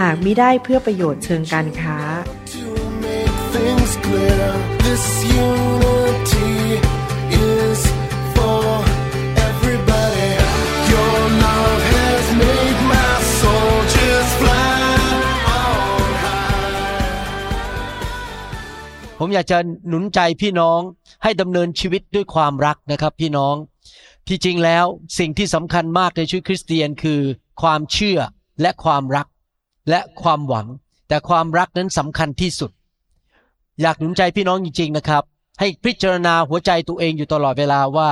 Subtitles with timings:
[0.00, 1.98] หากมิได้เพื่อประโยชน์เชิงการค้า
[19.18, 19.58] ผมอยากจะ
[19.88, 20.80] หนุนใจพี่น้อง
[21.22, 23.54] ให้ดำเนินชีวิตด้วยความรักนะครับพี่น้อง
[24.28, 24.84] ที่จริงแล้ว
[25.18, 27.20] สิ่งที่สำคัญมากในชีวิตคริสเตียนคือ
[27.62, 28.18] ความเชื่อ
[28.60, 29.26] และความรัก
[29.88, 30.66] และความหวัง
[31.08, 32.70] แต่ความรักนั้นสำคัญที่สุด
[33.80, 35.22] อยากหนุนใจพี่น้องจริง ๆนะครับ
[35.60, 38.10] ให้พิจารณาหัวใจตัวเองอยู่ตลอดเวลาว่า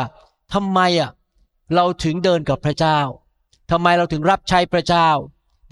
[0.55, 1.11] ทำไมอะ
[1.75, 2.99] เราถึงเดินกับพระเจ้า
[3.71, 5.09] ทำไมเราถึงรับใช้พระเจ้า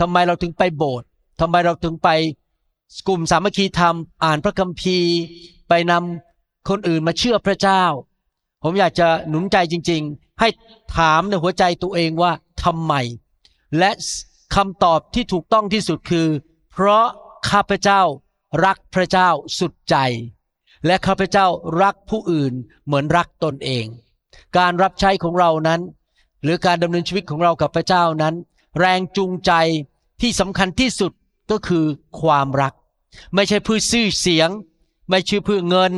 [0.00, 1.06] ทำไมเราถึงไปโบสถ์
[1.40, 2.08] ทำไมเราถึงไป
[3.08, 5.12] กลุ่มสามัคคีธรรม อ่านพระคัมภีร์
[5.68, 7.82] ไปนำคนอื่นมาเชื่อพระเจ้า
[8.62, 10.48] ผมอยากจะหนุนใจจริง ๆ ให้
[10.96, 12.32] ถามในหัวใจตัวเองว่า
[12.64, 12.94] ทำไม
[13.78, 13.90] และ
[14.54, 16.28] คำตอบที่ถูกต้องที่สุดคือ
[16.72, 17.06] เพราะ
[17.50, 18.00] ข้าพเจ้า
[18.64, 19.96] รักพระเจ้าสุดใจ
[20.86, 21.46] และข้าพเจ้า
[21.82, 22.52] รักผู้อื่น
[22.84, 23.86] เหมือนรักตนเอง
[24.56, 25.80] การรับใช้ของเรานั้น
[26.42, 28.34] หรือการดำเนินชีวิตของเรากับพระเจ้านั้น
[28.78, 29.52] แรงจูงใจ
[30.20, 31.12] ที่สำคัญที่สุด
[31.50, 31.84] ก็คือ
[32.20, 32.72] ความรัก
[33.34, 34.50] ไม่ใช่เพื่อซื้อเสียง
[35.10, 35.92] ไม่ใช่เพื่อเงิน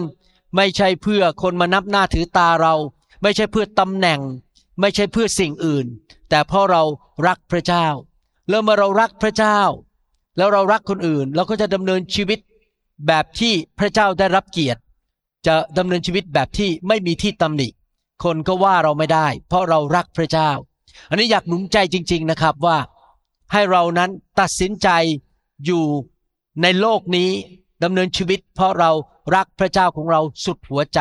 [0.57, 2.75] ไม่ใช่เพื่อคนมานับหน้าถือตาเรา
[3.23, 4.21] ไม่ใช่เพื่อตำแหน่ง
[4.81, 5.87] ไม่ใช่เพื่อสิ่งอื่น
[6.29, 6.83] แต่เพราะเรา
[7.27, 7.87] รักพระเจ้า
[8.49, 9.61] แล้วเมื่อเรารักพระเจ้า
[10.37, 12.39] แล้วเรารักคนอื่น เราก็จะดำเนินชีวิต
[13.07, 14.81] แบบที่พระเจ้าได้รับเกียรติ
[15.47, 17.69] จะดำเนินชีวิตแบบที่ไม่มีที่ตำหนิ
[18.25, 20.51] คนก็ว่าเราไม่ได้ เพราะเรารักพระเจ้า
[21.09, 22.79] อันนี้อยากหนุนใจจริง ๆนะครับว่า
[23.53, 24.11] ให้เรานั้น
[24.41, 24.89] ตัดสินใจ
[25.65, 25.85] อยู่
[26.63, 27.31] ในโลกนี้
[27.85, 28.91] ดำเนินชีวิต เพราะเรา
[29.35, 31.01] รักพระเจ้าของเราสุดหัวใจ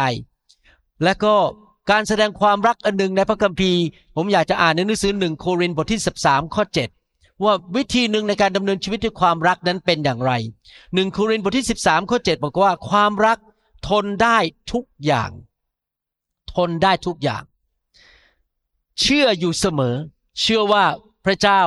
[1.04, 1.36] และก็
[1.92, 3.82] การแสดงความรักอันหนึ่งในพระคัมภีร์
[4.16, 7.03] ผมอยากจะอ่านในหนังสือหนึ่งโครินธ์บทที่ 13 ข้อ7
[7.44, 10.32] ว่าวิธีหนึ่งในการดำเนินชีวิตด้วยความรักนั้นเป็นอย่างไร
[10.94, 13.38] หนึ่งโครินธ์บทที่ 13ข้อ7บอกว่าความรัก
[13.90, 14.38] ทนได้
[14.72, 15.32] ทุกอย่าง
[16.54, 17.44] ทนได้ทุกอย่าง
[19.02, 19.96] เชื่ออยู่เสมอ
[20.42, 20.84] เชื่อว่า
[21.26, 21.62] พระเจ้า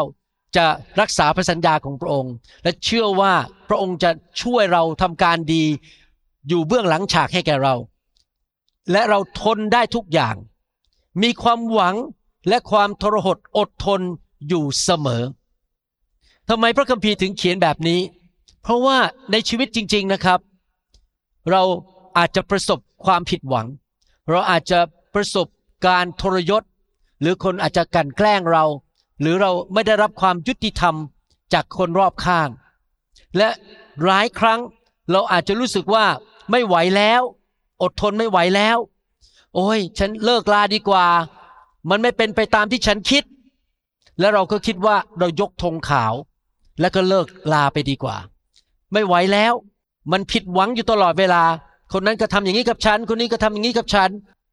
[0.56, 0.66] จะ
[1.00, 3.34] รักษาพระสัญญาของพระองค์ และเชื่อว่า
[3.68, 4.10] พระองค์จะ
[4.42, 5.64] ช่วยเราทำการดี
[6.48, 7.74] อยู่เบื้องหลังฉากให้แก่เรา
[8.92, 10.36] และเราทนได้ทุกอย่าง
[11.22, 11.96] มีความหวัง
[12.48, 14.00] และความทรหดอดทน
[14.48, 15.22] อยู่เสมอ
[16.48, 18.00] ทำไมพระคัมภีร์ถึงเขียนแบบนี้
[18.62, 18.98] เพราะว่า
[19.30, 20.40] ในชีวิตจริง ๆนะครับ
[21.50, 21.62] เรา
[22.18, 23.66] อาจจะประสบความผิดหวัง
[24.30, 24.78] เราอาจจะ
[25.14, 25.46] ประสบ
[25.86, 26.62] การทรยศ
[27.20, 28.64] หรือคนอาจจะกลั่นแกล้งเรา
[29.20, 30.94] หรือเราไม่ได้รับความยุติธรรม
[31.52, 32.48] จากคนรอบข้าง
[33.36, 33.48] และ
[34.04, 34.60] หลายครั้ง
[35.10, 36.04] เราอาจจะรู้สึกว่า
[36.50, 37.22] ไม่ไหวแล้ว
[37.82, 38.76] อดทนไม่ไหวแล้ว
[39.54, 41.06] โอ้ย ฉันเลิกลาดีกว่า
[41.90, 43.24] มันไม่เป็นไปตามที่ฉันคิด
[44.20, 46.14] แล้วเราก็คิดว่าเรายกธงขาว
[46.80, 48.16] แล้วก็เลิกลาไปดีกว่า
[48.92, 49.52] ไม่ไหวแล้ว
[50.12, 51.42] มันผิดหวังอยู่ตลอดเวลา
[51.92, 54.10] คนนั้นก็ทำอย่างนี้กับฉัน คนนี้ก็ทำอย่างนี้กับฉัน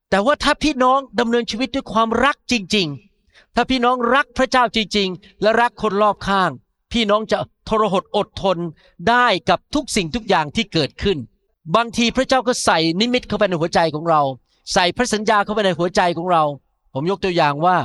[0.10, 2.88] แต่ว่าถ้าพี่น้องดำเนินชีวิตด้วยความรักจริง
[3.22, 6.50] ๆ ถ้าพี่น้องรักพระเจ้าจริง ๆ และรักคนรอบข้าง
[6.92, 8.58] พี่น้องจะทรหดอดทน
[9.10, 11.18] ได้กับทุกสิ่งทุกอย่างที่เกิดขึ้น
[11.76, 14.22] บางทีพระเจ้าก็ใส่นิมิตเข้าไปในหัวใจของเรา
[14.74, 16.44] ใส่พระสัญญาเข้าไปในหัวใจของเรา
[16.94, 17.78] ผมยกตัวอย่างว่า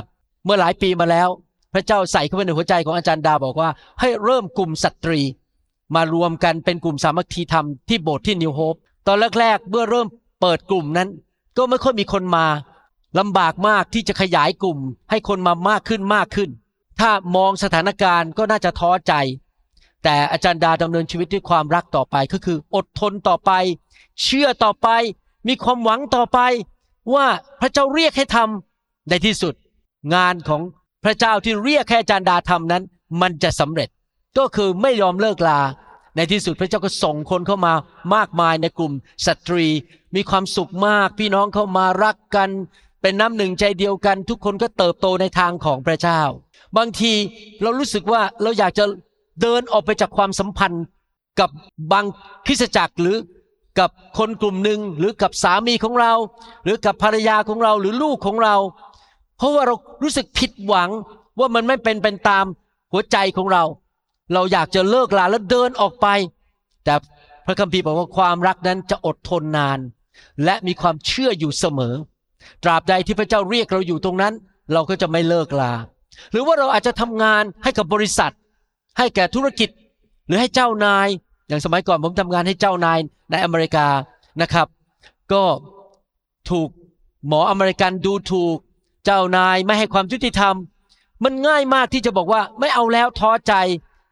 [0.43, 1.29] เมื่อหลายปีมาแล้ว
[1.73, 3.69] พระเจ้าใส่เข้าไปในหัวใจของอาจารย์ดาบอกว่า
[3.99, 5.19] ให้เริ่มกลุ่มสตรี
[5.95, 8.75] มารวมกันเป็นกลุ่มสามัคคีธรรมที่โบสถ์ที่นิวโฮป
[9.07, 10.07] ตอนแรกๆเมื่อเริ่ม
[10.41, 11.09] เปิดกลุ่มนั้น
[11.57, 12.45] ก็ไม่ค่อยมีคนมา
[13.19, 14.79] ลำบากมากที่จะขยายกลุ่ม
[15.09, 16.49] ให้คนมามากขึ้นมากขึ้น
[16.99, 19.13] ถ้ามองสถานการณ์ก็น่าจะท้อใจ
[20.03, 23.51] แต่อาจารย์ดาดำเนินชีวิตด้วยความรักต่อไปก็คือ อดทนต่อไป
[24.23, 24.87] เชื่อต่อไป
[25.47, 26.39] มีความหวังต่อไป
[27.13, 27.25] ว่า
[27.61, 29.53] พระเจ้าเรียกให้ทำในที่สุด
[30.15, 30.61] งานของ
[31.03, 32.83] พระเจ้าที่เรียกให้อาจารดาทำนั้น
[33.21, 33.89] มันจะสำเร็จ
[34.37, 35.59] ก็คือไม่ยอมเลิกลา
[36.15, 37.73] ในที่สุดพระเจ้าก็ส่งคนเข้ามา
[38.15, 38.93] มากมายในกลุ่ม
[39.25, 39.65] สตรี
[40.15, 42.49] มีความสุขมาก พี่น้องเข้ามารักกัน
[43.01, 46.21] เป็นน้ำหนึ่งใจเดียวกัน ทุกคนก็เติบโตในทางของพระเจ้า
[46.77, 47.13] บางที
[47.61, 48.85] เรารู้สึกว่าเราอยากจะ
[49.41, 50.83] เดินออกไปจากความสัมพันธ์
[51.39, 51.49] กับ
[51.91, 52.05] บาง
[52.45, 53.17] คริสตจักรหรือ
[53.79, 56.13] กับคนกลุ่มหนึ่งหรือกับสามีของเรา
[56.63, 58.55] หรือกับภรรยาของเราหรือลูกของเรา
[59.39, 60.89] เพราะว่าเรารู้สึกผิดหวัง
[61.39, 62.45] ว่ามันไม่เป็นเป็นตาม
[62.91, 63.63] หัวใจของเรา
[64.33, 66.07] เราอยากจะเลิกลาแล้วเดินออกไป
[66.83, 66.93] แต่
[67.45, 69.79] พระคัมภีร์บอกว่าความรักนั้นจะอดทนนาน
[70.43, 71.95] และมีความเชื่ออยู่เสมอ
[72.63, 74.33] ตราบใดที่พระเจ้าเรียกเราอยู่ตรงนั้น
[74.73, 75.73] เราก็จะไม่เลิกลา
[76.31, 78.33] หรือว่าเราอาจจะทำงานให้กับบริษัท
[78.97, 79.69] ให้แก่ธุรกิจ
[80.27, 81.07] หรือให้เจ้านาย
[81.47, 82.99] อย่างสมัยก่อนผมทำงานให้เจ้านาย
[83.31, 83.87] ในอเมริกา
[84.41, 84.67] นะครับ
[85.31, 85.43] ก็
[86.49, 86.69] ถูก
[87.27, 88.57] หมออเมริกันดูถูก
[89.11, 90.55] เจ้านายไม่ให้ความยุติธรรม
[91.23, 93.53] มันง่ายมากที่จะบอกว่าไม่เอาแล้วท้อใจ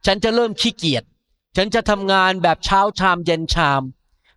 [0.05, 1.03] ฉันจะเริ่มขี้เกียจ
[1.55, 3.81] ฉันจะทำงานแบบเช้าชามเย็นชาม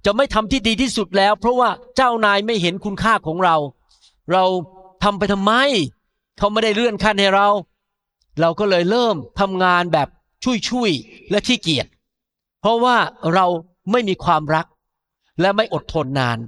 [0.05, 3.57] จะไม่ทำที่ดีที่สุดแล้ว เพราะว่าเจ้านายไม่เห็นคุณค่าของเรา
[4.33, 4.45] เรา
[5.03, 5.53] ทำไปทำไม
[6.39, 7.49] เขาไม่ได้เลื่อนขั้นให้เรา
[8.41, 10.09] เราก็เลยเริ่มทำงานแบบ
[10.69, 11.87] ชุยๆและขี้เกียจ
[12.61, 12.97] เพราะว่า
[13.35, 13.47] เรา
[13.91, 14.67] ไม่มีความรัก
[15.41, 16.39] และไม่อดทนนาน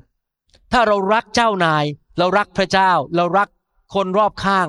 [0.72, 1.84] ถ้าเรารักเจ้านาย
[2.18, 3.48] เรารักพระเจ้า เรารัก
[3.94, 4.66] คนรอบข้าง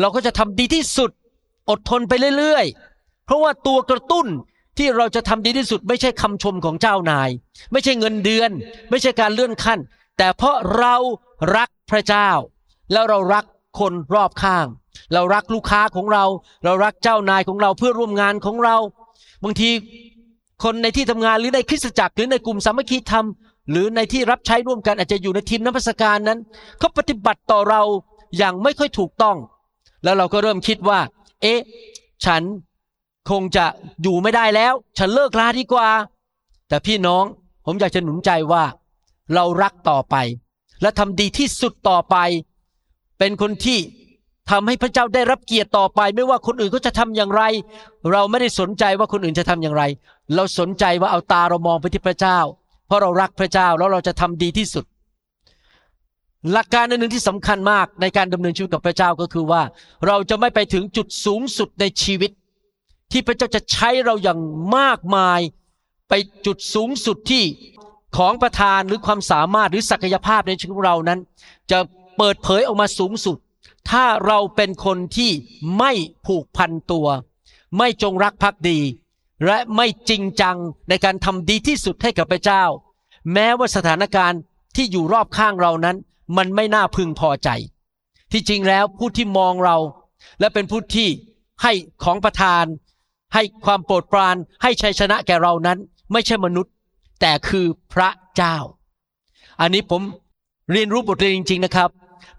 [0.00, 1.10] เราก็จะทำดีที่สุด
[1.70, 4.26] อดทนไปเรื่อยๆ เพราะว่าตัวกระตุ้น
[4.78, 7.30] ที่เราจะทำดีที่สุด ไม่ใช่คำชมของเจ้านาย
[7.72, 8.50] ไม่ใช่เงินเดือน
[8.90, 9.78] ไม่ใช่การเลื่อนขั้น
[10.18, 10.94] แต่เพราะเรา
[11.56, 12.28] รักพระเจ้า
[12.92, 13.44] แล้วเรารัก
[13.78, 14.66] คนรอบข้าง
[15.12, 16.24] เรารักลูกค้าของเรา
[16.64, 18.76] เรารักเจ้านายของเราเพื่อร่วมงานของเรา
[19.44, 19.70] บางที
[20.64, 23.26] คนในที่ทำงานหรือในคริสตจักรหรือในกลุ่มสามัคคีธรรม
[23.70, 26.38] หรือในที่รับใช้ร่วมกันอาจจะอยู่ในทีมนักพัสการนั้น
[26.78, 27.82] เขาปฏิบัติต่อเรา
[28.36, 29.36] อย่างไม่ค่อยถูกต้อง
[30.04, 31.00] แล้วเราก็เริ่มคิดว่า
[31.42, 31.60] เอ๊ะ
[32.24, 32.42] ฉัน
[33.30, 33.64] คงจะ
[34.02, 35.88] อยู่ไม่ได้แล้ว ฉันเลิกลาดีกว่า
[36.68, 37.24] แต่พี่น้อง
[37.66, 38.64] ผมอยากจะหนุนใจว่า
[39.34, 40.16] เรารักต่อไป
[40.82, 42.16] และทำดีที่สุดต่อไป
[43.18, 43.78] เป็นคนที่
[44.50, 47.42] ทำให้พระเจ้าได้รับเกียรติต่อไป ไม่ว่าคนอื่นเขาจะทำอย่างไร
[48.12, 49.82] เราไม่ได้สนใจว่าคนอื่นจะทำอย่างไร
[50.34, 52.38] เราสนใจว่าเอาตาเรามองไปที่พระเจ้า
[52.86, 54.84] เพราะเรารักพระเจ้าแล้วเราจะทำดีที่สุด
[56.52, 59.62] หลักการหนึ่งที่สำคัญมากในการดำเนินชีวิตกับพระเจ้าก็คือว่า
[60.06, 62.30] เราจะไม่ไปถึงจุดสูงสุดในชีวิต
[63.12, 64.40] ที่พระเจ้าจะใช้เราอย่าง
[64.76, 65.40] มากมาย
[66.08, 66.12] ไป
[66.46, 67.44] จุดสูงสุดที่
[68.16, 71.20] ของประทานหรือความสามารถหรือศักยภาพในชีวิตของเรานั้น
[71.70, 71.78] จะ
[72.16, 73.36] เปิดเผยออกมาสูงสุด
[73.90, 75.30] ถ้าเราเป็นคนที่
[75.78, 75.92] ไม่
[76.26, 77.06] ผูกพันตัว
[77.78, 78.80] ไม่จงรักภักดี
[79.46, 80.56] และไม่จริงจัง
[80.88, 82.64] ในการทำดีที่สุดให้กับพระเจ้า
[83.32, 84.40] แม้ว่าสถานการณ์
[84.76, 85.96] ที่อยู่รอบข้างเรานั้น
[86.36, 87.48] มันไม่น่าพึงพอใจ
[88.32, 89.76] ที่จริงแล้วผู้ที่มองเรา
[90.40, 91.08] และเป็นผู้ที่
[91.62, 91.72] ให้
[92.04, 92.64] ของประทาน
[93.34, 95.78] ให้ความโปรดปราน ให้ชัยชนะแก่เรานั้น
[96.12, 96.72] ไม่ใช่มนุษย์
[97.20, 98.56] แต่คือพระเจ้า
[99.60, 100.02] อันนี้ผม
[100.72, 101.90] เรียนรู้บทเรียนจริง ๆนะครับ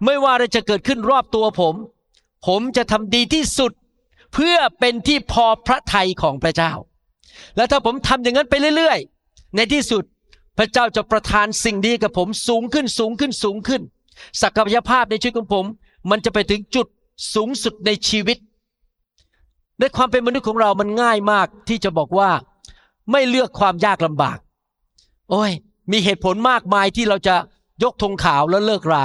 [0.04, 1.74] ไม่ว่าอะไรจะเกิดขึ้นรอบตัวผม
[2.46, 3.72] ผมจะทำดีที่สุด
[4.32, 6.72] เพื่อเป็นที่พอพระทัยของพระเจ้า
[7.56, 10.04] และถ้าผมทำอย่างนั้นไปเรื่อย ๆ ในที่สุด
[10.56, 13.82] พระเจ้าจะประทานสิ่งดีกับผมสูงขึ้นสูงขึ้นสูงขึ้น
[14.42, 15.64] ศักยภาพในชีวิตของผม
[16.10, 16.86] มันจะไปถึงจุด
[17.34, 18.38] สูงสุดในชีวิต
[19.78, 22.30] ในความเป็นมนุษย์ของเรามันง่ายมากที่จะบอกว่า
[23.10, 24.38] ไม่เลือกความยากลำบาก
[25.30, 25.52] โอ้ย
[25.90, 27.36] มีเหตุผลมากมายที่เราจะ
[27.82, 29.04] ยกธงขาวแล้วเลิกรา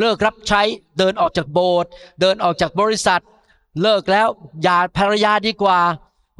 [0.00, 0.62] เลิกรับใช้
[0.98, 1.90] เดินออกจากโบสถ์
[2.20, 3.22] เดินออกจากบริษัท
[3.82, 4.28] เลิกแล้ว
[4.62, 5.78] อย่าภรรยาดีกว่า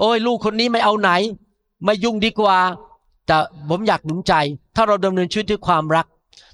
[0.01, 1.11] โอ้ย ลูกคนนี้ไม่เอาไหน
[1.85, 2.59] ไม่ยุ่งดีกว่า
[3.27, 3.37] แต่
[3.71, 4.35] ผมอยากหนุนใจ
[4.77, 6.07] ถ้าเราดำเนินชีวิตด้วยความรัก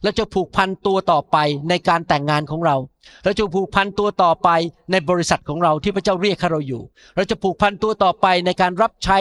[0.03, 1.37] เราจะผูกพันตัวต่อไป
[1.69, 2.77] ในการแต่งงานของเรา
[3.25, 4.49] เราจะผูกพันตัวต่อไป
[4.91, 6.83] ในบริษัทของเราที่พระเจ้าเรียกให้เราอยู่
[7.17, 9.19] เราจะผูกพันตัวต่อไปในการรับใช้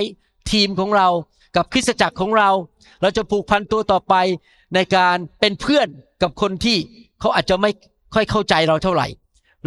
[0.51, 1.07] ทีมของเรา
[1.55, 2.49] กับคริสตจักรของเรา
[3.01, 4.15] เราจะผูกพันตัวต่อไป
[4.75, 5.87] ในการเป็นเพื่อน
[6.21, 6.77] กับคนที่
[7.19, 7.71] เขาอาจจะไม่
[8.13, 9.07] ค่อยเข้าใจเราเท่าไหร่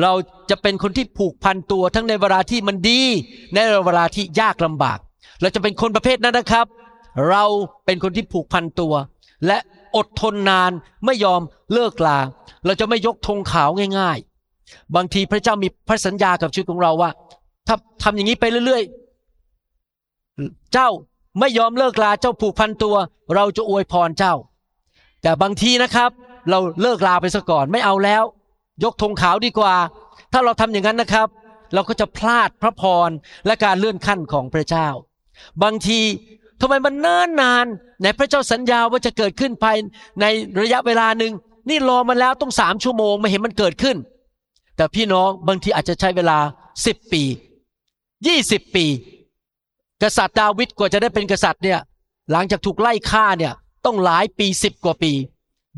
[0.03, 0.13] เรา
[0.51, 3.01] จะเป็นคนที่ผูกพันตัวทั้งในเวลาที่มันดี
[3.55, 4.99] ในเวลาที่ยากลำบาก
[5.41, 6.67] เราจะเป็นคนประเภทนั้นนะครับ
[7.29, 7.45] เรา
[7.85, 8.95] เป็นคนที่ผูกพันตัว
[9.47, 9.59] และ
[9.97, 10.73] อดทนนาน
[11.05, 11.41] ไม่ยอม
[11.73, 12.19] เลิกลา
[12.67, 14.19] เราจะไม่ยกธงขาวง่าย
[14.57, 17.11] ๆ บางทีพระเจ้ามีพระสัญญากับชีวิตของเราว่า
[17.67, 20.89] ถ้าทำอย่างนี้ไปเรื่อยๆ เจ้า
[21.41, 22.97] ไม่ยอมเลิกลาเจ้าผูกพันตัว
[23.35, 24.35] เราจะอวยพรเจ้า
[25.23, 26.11] แต่บางทีนะครับ
[26.51, 28.23] เราเลิกลาไปซะก่อนไม่เอาแล้ว
[28.85, 29.75] ยกธงขาวดีกว่า
[30.33, 31.29] ถ้าเราทำอย่างนั้นนะครับ
[31.75, 33.11] เราก็จะพลาดพระพร
[33.47, 34.89] และการเลื่อนขั้นของพระเจ้า
[35.63, 36.01] บางที
[36.61, 37.67] ทำไมมันเนิ่นนาน
[38.03, 39.77] ในพระเจ้าสัญญาว่าจะเกิดขึ้นภาย
[40.21, 40.25] ใน
[40.61, 41.33] ระยะเวลาหนึ่ง
[41.69, 43.97] นี่รอมาแล้วต้องสามชั่วโมงไม่เห็นมันเกิดขึ้น
[44.77, 46.39] แต่พี่น้องบางทีอาจจะใช้เวลา
[46.87, 47.23] สิบปี
[48.27, 48.87] ยี่สิบปี
[50.03, 51.79] กษัตริย์ดาวิดกว่าจะได้เป็นกษัตริย์เนี่ย
[52.31, 53.53] หลังจากถูกไล่ฆ่าเนี่ย
[53.85, 55.13] ต้องหลายปีสิบกว่าปี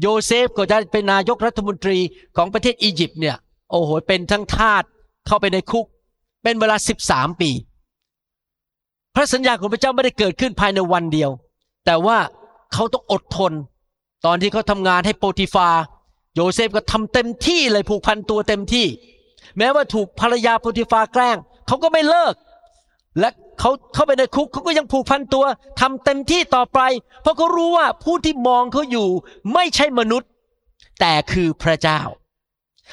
[0.00, 1.98] โยเซฟก็จะเป็นนายกรัฐมนตรี
[2.36, 3.36] ของประเทศอียิปต์เนี่ย
[3.70, 4.82] โอ้โหเป็นทั้งทาส
[5.26, 5.86] เข้าไปในคุก
[6.42, 7.50] เป็นเวลาสิบสามปี
[9.14, 11.30] พระสัญญาของพระเจ้าไม่ได้เกิดขึ้นภายในวันเดียว
[11.86, 12.18] แต่ว่า
[12.72, 13.52] เขาต้องอดทน
[14.26, 15.68] ตอนที่เขาทำงานให้โปรติฟา
[16.34, 18.86] โยเซฟก็ทำเต็มที่เลยผูกพันตัวเต็มที่
[19.58, 22.34] แม้ว่าถูกภรรยาโปรติฟาแกล้งเขาก็ไม่เลิก
[23.18, 23.28] และ
[23.60, 25.44] เขาเข้าไปในคุกเขาก็ยังผูกพันตัว
[25.80, 26.80] ทำเต็มที่ต่อไป
[27.22, 29.08] เพราะเขารู้ว่าผู้ที่มองเขาอยู่
[29.54, 30.28] ไม่ใช่มนุษย์
[31.00, 32.00] แต่คือพระเจ้า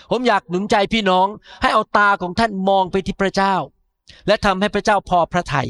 [0.09, 1.27] ผมอยากหนุนใจพี่น้อง
[1.61, 3.55] ให้เอาตาของท่านมองไปที่พระเจ้า
[4.27, 5.67] และทำให้พระเจ้าพอพระทยัย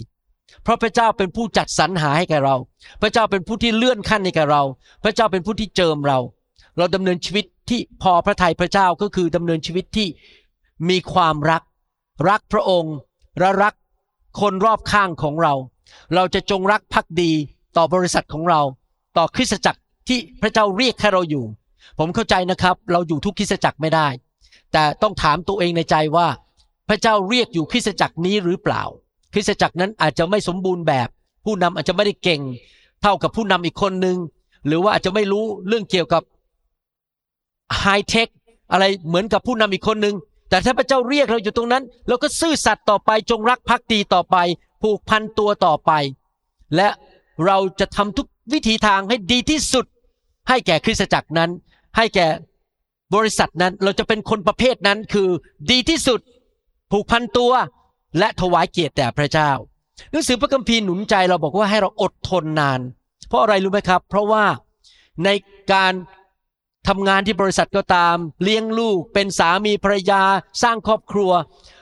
[0.64, 2.56] เพราะพระเจ้าเป็นผู้จัดสรรหาให้แก่เรา
[3.02, 4.64] พระเจ้าเป็นผู้ที่เลื่อนขั้นให้แก่เรา
[5.04, 6.20] พระเจ้าเป็นผู้ที่เจิมเรา
[6.78, 10.08] เราดำเนินชีวิตที่พอพระทัยพระเจ้าก็คือดำเนินชีวิตที่
[10.90, 11.64] มีความรัก
[12.30, 12.96] รักพระองค์
[13.40, 13.74] และรัก
[14.42, 15.54] คนรอบข้างของเรา
[16.16, 17.32] เราจะจงรักภักดี
[17.78, 18.62] ต่อบริษัทของเรา
[19.18, 21.46] ต่อคริสตจักรที่พระเจ้าเรียกให้เราอยู่
[22.00, 24.08] ผมเข้าใจนะครับ เราอยู่ทุกคริสตจักรไม่ได้
[24.74, 26.28] แต่ต้องถามตัวเองในใจว่า
[26.90, 28.84] พระเจ้าเรียกอยู่คริสตจักรนี้หรือเปล่า
[29.34, 31.08] คริสตจักรนั้นอาจจะไม่สมบูรณ์แบบ
[31.46, 32.42] ผู้นำอาจจะไม่ได้เก่ง
[33.02, 34.18] เท่ากับผู้นำอีกคนหนึ่ง
[34.66, 36.24] หรือว่าอาจจะไม่รู้เรื่องเกี่ยวกับ
[37.80, 38.28] ไฮเทค
[38.72, 40.16] อะไรเหมือนกับผู้นำอีกคนหนึ่ง
[40.50, 44.38] แต่ถ้าพระเจ้าเรียกเราอยู่ตรงนั้นเราก็ซื่อสัตย์ต่อไปจงรักภักดีต่อไป
[44.82, 45.92] ผูกพันตัวต่อไป
[46.76, 46.88] และ
[47.46, 49.86] เราจะทำทุกวิธีทางให้ดีที่สุด
[50.50, 51.50] ให้แก่คริสตจักรนั้น
[51.98, 52.28] ให้แก่
[53.16, 55.28] บริษัทนั้นเราจะเป็นคนประเภทนั้นคือ
[55.72, 56.20] ดีที่สุด
[56.92, 57.52] ผูกพันตัว
[58.18, 59.52] และถวายเกียรติแด่พระเจ้า
[60.12, 62.80] หนังสือพระคัมภีร์หนุนใจเราบอกว่าให้เราอดทนนาน
[63.28, 64.46] เพราะอะไรรู้ไหมครับ เพราะว่า
[65.26, 65.30] ใน
[65.74, 65.94] การ
[66.88, 70.22] ทำงานที่บริษัทก็ตาม เลี้ยงลูก เป็นสามีภรรยา
[70.64, 71.32] สร้างครอบครัว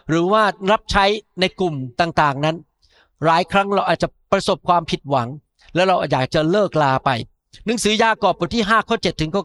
[0.10, 1.06] หรือว่ารับใช้
[1.40, 2.56] ในกลุ่มต่างๆนั้น
[3.26, 5.28] หลายครั้งเราอาจจะประสบความผิดหวัง
[5.76, 7.10] แล้วเราอยากจะเลิกลาไป
[7.66, 9.44] หนังสือยากอบบทที่5ข้อ7ถึงข้อ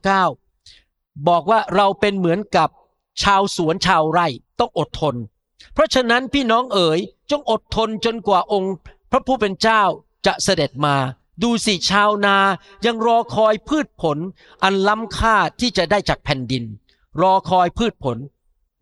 [0.64, 2.68] 9บอกว่าเราเป็นเหมือนกับ
[3.22, 4.26] ชาวสวนชาวไร่
[4.60, 5.14] ต้องอดทน
[5.74, 6.98] เพราะฉะนั้นพี่น้องเอ๋ย
[7.30, 8.74] จงอดทนจนกว่าองค์
[9.10, 9.82] พระผู้เป็นเจ้า
[10.26, 10.96] จะเสด็จมา
[11.42, 12.36] ดูสิชาวนา
[12.86, 14.18] ยังรอคอยพืชผล
[14.62, 16.64] อันล้ำค่าที่จะได้จากแผ่นดิน
[17.22, 18.16] รอคอยพืชผล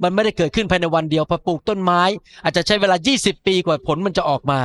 [0.02, 2.02] มันไม่ได้เกิดขึ้นภายในวันเดียวพอปลูกต้นไม้
[2.42, 4.60] อาจจะใช้เวลา 20 ปีกว่าผลมันจะออกมา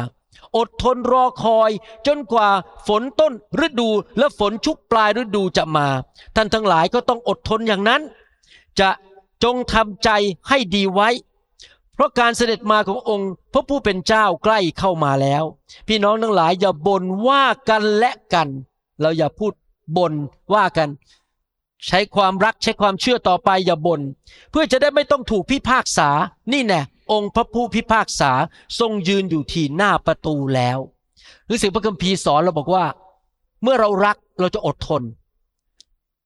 [0.57, 1.71] อดทนรอคอย
[2.07, 2.49] จนกว่า
[2.87, 3.33] ฝนต้น
[3.65, 5.87] ฤดูและฝนชุกปลายฤดูจะมา
[6.35, 8.01] ท่านทั้งหลายก็ต้องอดทนอย่างนั้น
[8.79, 8.89] จะ
[9.43, 10.09] จงทำใจ
[10.49, 11.09] ให้ดีไว้
[11.95, 15.43] เพราะการเสด็จมาขององค์พระผู้เป็นเจ้าใกล้เข้ามาแล้ว
[15.87, 18.47] พี่น้องทั้งหลายอย่าบ่นว่ากันและกัน
[19.01, 19.53] เราอย่าพูด
[19.97, 20.13] บ่น
[20.53, 20.89] ว่ากัน
[21.87, 24.01] ใช้ความรักใช้ความเชื่อต่อไปอย่าบน่น
[24.51, 26.09] เพื่อจะได้ไม่ต้องถูกพิพากษา
[26.53, 28.31] นี่แน่องค์พระผู้พิพากษา
[28.79, 30.77] ทรงยืนอยู่ที่หน้าประตูแล้ว
[31.45, 32.85] หรือสิ่งพระคัมภีร์สอนเราบอกว่า
[33.63, 35.01] เมื่อเรารักเราจะอดทน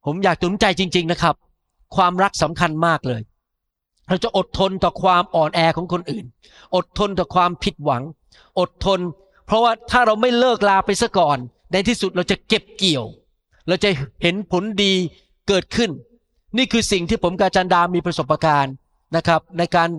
[0.05, 1.35] ผมอยากตุนใจจริง ๆนะครับ
[1.95, 3.21] ความรักสำคัญมากเลย
[4.09, 6.25] เราจะอดทนต่อความอ่อนแอของคนอื่น
[6.75, 8.03] อดทนต่อความผิดหวัง
[8.59, 8.99] อดทน
[9.45, 11.37] เพราะว่าถ้าเราไม่เลิกลาไปซะก่อน
[11.71, 13.05] ในที่สุดเราจะเก็บเกี่ยว
[13.67, 13.89] เราจะ
[14.21, 14.93] เห็นผลดี
[15.47, 15.91] เกิดขึ้น
[16.57, 18.73] นี่คือสิ่งที่ผมกาจารย์ดามีประสบการณ์
[19.15, 19.89] นะครับ ในการ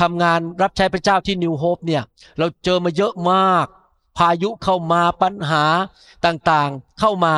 [0.00, 2.02] ทำงานรับใช้พระเจ้าที่นิวโฮปเนี่ย
[2.38, 3.66] เราเจอมาเยอะมาก
[4.18, 5.64] พายุเข้ามาปัญหา
[6.26, 7.34] ต่างๆ เข้ามา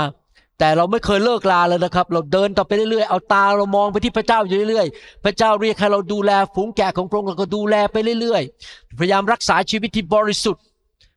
[0.59, 10.63] แต่เราไม่เคยเลิกลาเลยนะครับ เราเดินต่อไปเรื่อยๆ เอาตาเรามองไปที่พระเจ้าอยู่เรื่อยๆ พระเจ้าเรียกให้เราดูแลฝูงแกะของพระองค์เราก็ดูแลไปเรื่อยๆ พยายามรักษาชีวิตที่บริสุทธิ์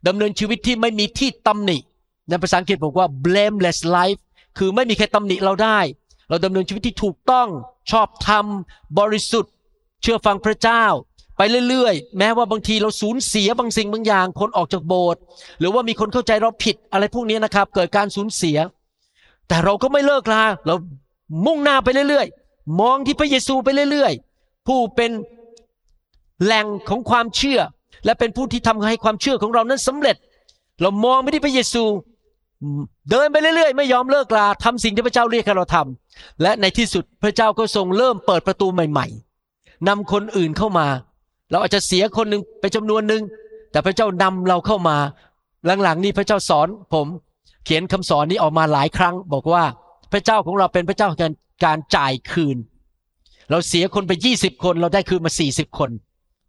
[0.07, 1.77] ดำเนินชีวิตที่ไม่มีที่ตำหนิ
[2.29, 4.19] ในภาษาอังกฤษบอกว่า blameless life
[4.57, 5.79] คือไม่มีใครตำหนิเราได้
[6.29, 7.47] เราดำเนินชีวิตที่ถูกต้อง
[7.91, 8.45] ชอบธรรม
[8.99, 9.51] บริสุทธิ์
[10.01, 10.83] เชื่อฟังพระเจ้า
[11.37, 15.21] ไปเรื่อยๆ แม้ว่าบางทีเราสูญเสียบางสิ่งบางอย่าง คนออกจากโบสถ์
[15.59, 18.57] หรือว่ามีคนเข้าใจเราผิดอะไรพวกนี้นะครับ เกิดการสูญเสีย
[19.51, 20.75] แต่เราก็ไม่เลิกลาเรา
[21.45, 25.11] มุ่งหน้าไปเรื่อยๆ มองที่พระเยซูไปเรื่อยๆ ผู้เป็น
[26.43, 27.59] แหล่งของความเชื่อ
[28.05, 30.15] และเป็นผู้ที่ทำให้ความเชื่อของเรานั้นสำเร็จ
[30.81, 31.83] เรามองไปที่พระเยซู
[33.09, 39.07] เดินไปเรื่อยๆ ไม่ยอมเลิกลาทำสิ่งที่พระเจ้าเรียกให้เราทำและในที่สุดพระเจ้าก็ทรงเริ่มเปิดประตูใหม่
[39.47, 40.87] ๆนำคนอื่นเข้ามา
[41.51, 43.23] เราอาจจะเสียคนหนึ่งไปจำนวนหนึ่ง
[43.71, 44.97] แต่พระเจ้านำเราเข้ามา
[45.83, 47.07] หลังๆ นี้พระเจ้าสอนผม
[47.65, 49.63] เขียนคำสอนนี้ออกมาหลายครั้ง บอกว่า
[50.11, 51.33] พระเจ้าของเราเป็นพระเจ้าการ
[51.65, 52.57] การจ่ายคืน
[53.51, 55.89] เราเสียคนไปยี่สิบคน เราได้คืนมาสี่สิบคน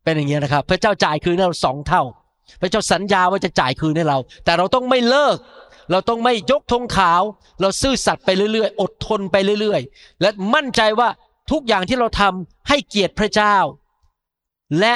[0.04, 2.02] เป็นอย่างนี้นะครับ พระเจ้าจ่ายคืนให้เราสองเท่า
[2.60, 5.36] พระเจ้าสัญญาว่าจะจ่ายคืนให้เรา แต่เราต้องไม่เลิก
[5.90, 7.22] เราต้องไม่ยกธงขาว
[7.60, 11.08] เราซื่อสัตย์ไปเรื่อยๆ อดทนไปเรื่อยๆ และมั่นใจว่า
[11.50, 13.56] ทุกอย่างที่เราทำให้เกียรติพระเจ้า
[14.80, 14.94] และ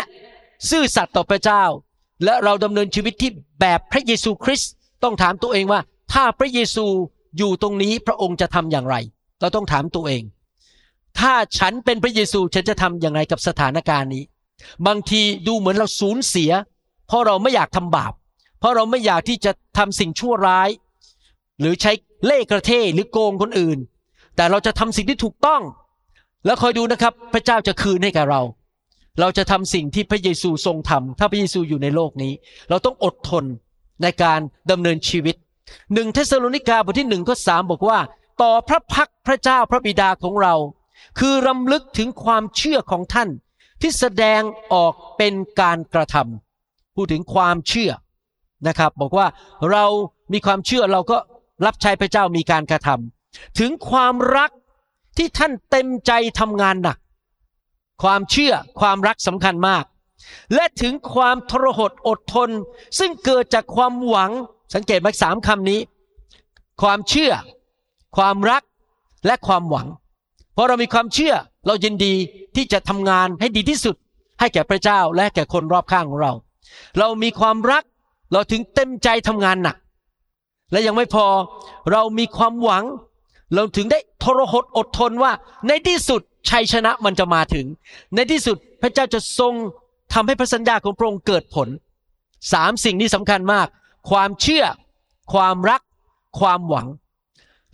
[0.70, 1.64] ซื่อสัตย์ต่อพระเจ้า
[2.25, 3.30] และเราดำเนินชีวิตที่
[3.61, 4.70] แบบพระเยซูคริสต์
[5.02, 5.80] ต้องถามตัวเองว่า
[6.12, 6.86] ถ้าพระเยซู
[7.38, 8.96] อยู่ตรงนี้พระองค์จะทำอย่างไร
[9.40, 10.22] เราต้องถามตัวเอง
[11.18, 14.25] ถ้าฉันเป็นพระเยซูฉันจะทำอย่างไรกับสถานการณ์นี้
[14.86, 16.50] บางทีดูเหมือนเราสูญเสีย
[17.06, 18.12] เพราะเราไม่อยากทำบาป
[18.58, 20.68] เพราะเราไม่อยากที่จะทำสิ่งชั่วร้าย
[21.60, 21.92] หรือใช้
[22.25, 23.78] เล่กระเทยหรือโกงคนอื่น
[24.36, 25.62] แต่เราจะทำสิ่งที่ถูกต้อง
[26.44, 28.42] แล้วคอยดูนะครับ พระเจ้าจะคืนให้กับเรา
[29.20, 32.32] เราจะทำสิ่งที่พระเยซูทรงทำถ้าพระเยซูอยู่ในโลกนี้
[32.70, 33.44] เราต้องอดทน
[34.02, 35.36] ในการดำเนินชีวิต
[35.94, 37.99] หนึ่งเทสโลนิกาบทที่หนึ่งข้อสามบอกว่า
[38.42, 40.54] ต่อพระพักพระเจ้าพระบิดาของเรา
[41.18, 43.28] คือรำลึกถึงความเชื่อของท่าน
[43.80, 44.42] ที่แสดง
[44.73, 47.90] ออกเป็นการกระทำพูดถึงความเชื่อ
[48.68, 49.26] นะครับ บอกว่า
[49.70, 49.85] เรา
[50.32, 51.18] มีความเชื่อเราก็
[51.66, 54.50] รับใช้พระเจ้ามีการกระทำถึงความรัก
[55.16, 56.99] ที่ท่านเต็มใจทำงานหนัก
[58.02, 59.85] ความเชื่อความรักสำคัญมาก
[60.54, 62.50] และถึงความทรหดอดทน
[62.99, 64.32] ซึ่งเกิดจากความหวัง
[64.75, 65.80] สังเกตไหมสามคำนี้
[66.82, 67.32] ความเชื่อ
[68.16, 68.62] ความรัก
[69.26, 69.87] และความหวัง
[70.54, 71.35] เพราะเรามีความเชื่อ
[71.66, 72.14] เรายินดี
[72.56, 73.96] ที่จะทำงานให้ดีที่สุด
[74.40, 76.32] ให้แก่พระเจ้าและแก่คนรอบข้างของเรา
[76.99, 77.82] เรามีความรัก
[78.32, 79.76] เราถึงเต็มใจทำงานหนัก
[80.73, 81.26] และยังไม่พอ
[81.92, 82.85] เรามีความหวัง
[83.54, 85.32] เราถึงได้ทรหดอดทนว่า
[85.68, 86.20] ในที่สุด
[86.50, 87.66] ชัยชนะมันจะมาถึง
[88.14, 89.54] ในที่สุดพระเจ้าจะทรง
[90.12, 91.68] ทำให้พระสัญญาของพระองค์เกิดผล
[92.52, 93.66] สามสิ่งนี้สำคัญมาก
[94.10, 94.64] ความเชื่อ
[95.32, 95.82] ความรัก
[96.40, 96.86] ความหวัง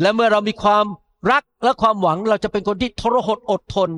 [0.01, 0.85] และเมื่อเรามีความ
[1.33, 3.91] รักและความหวังเราจะเป็นคนที่ทรหดอดทน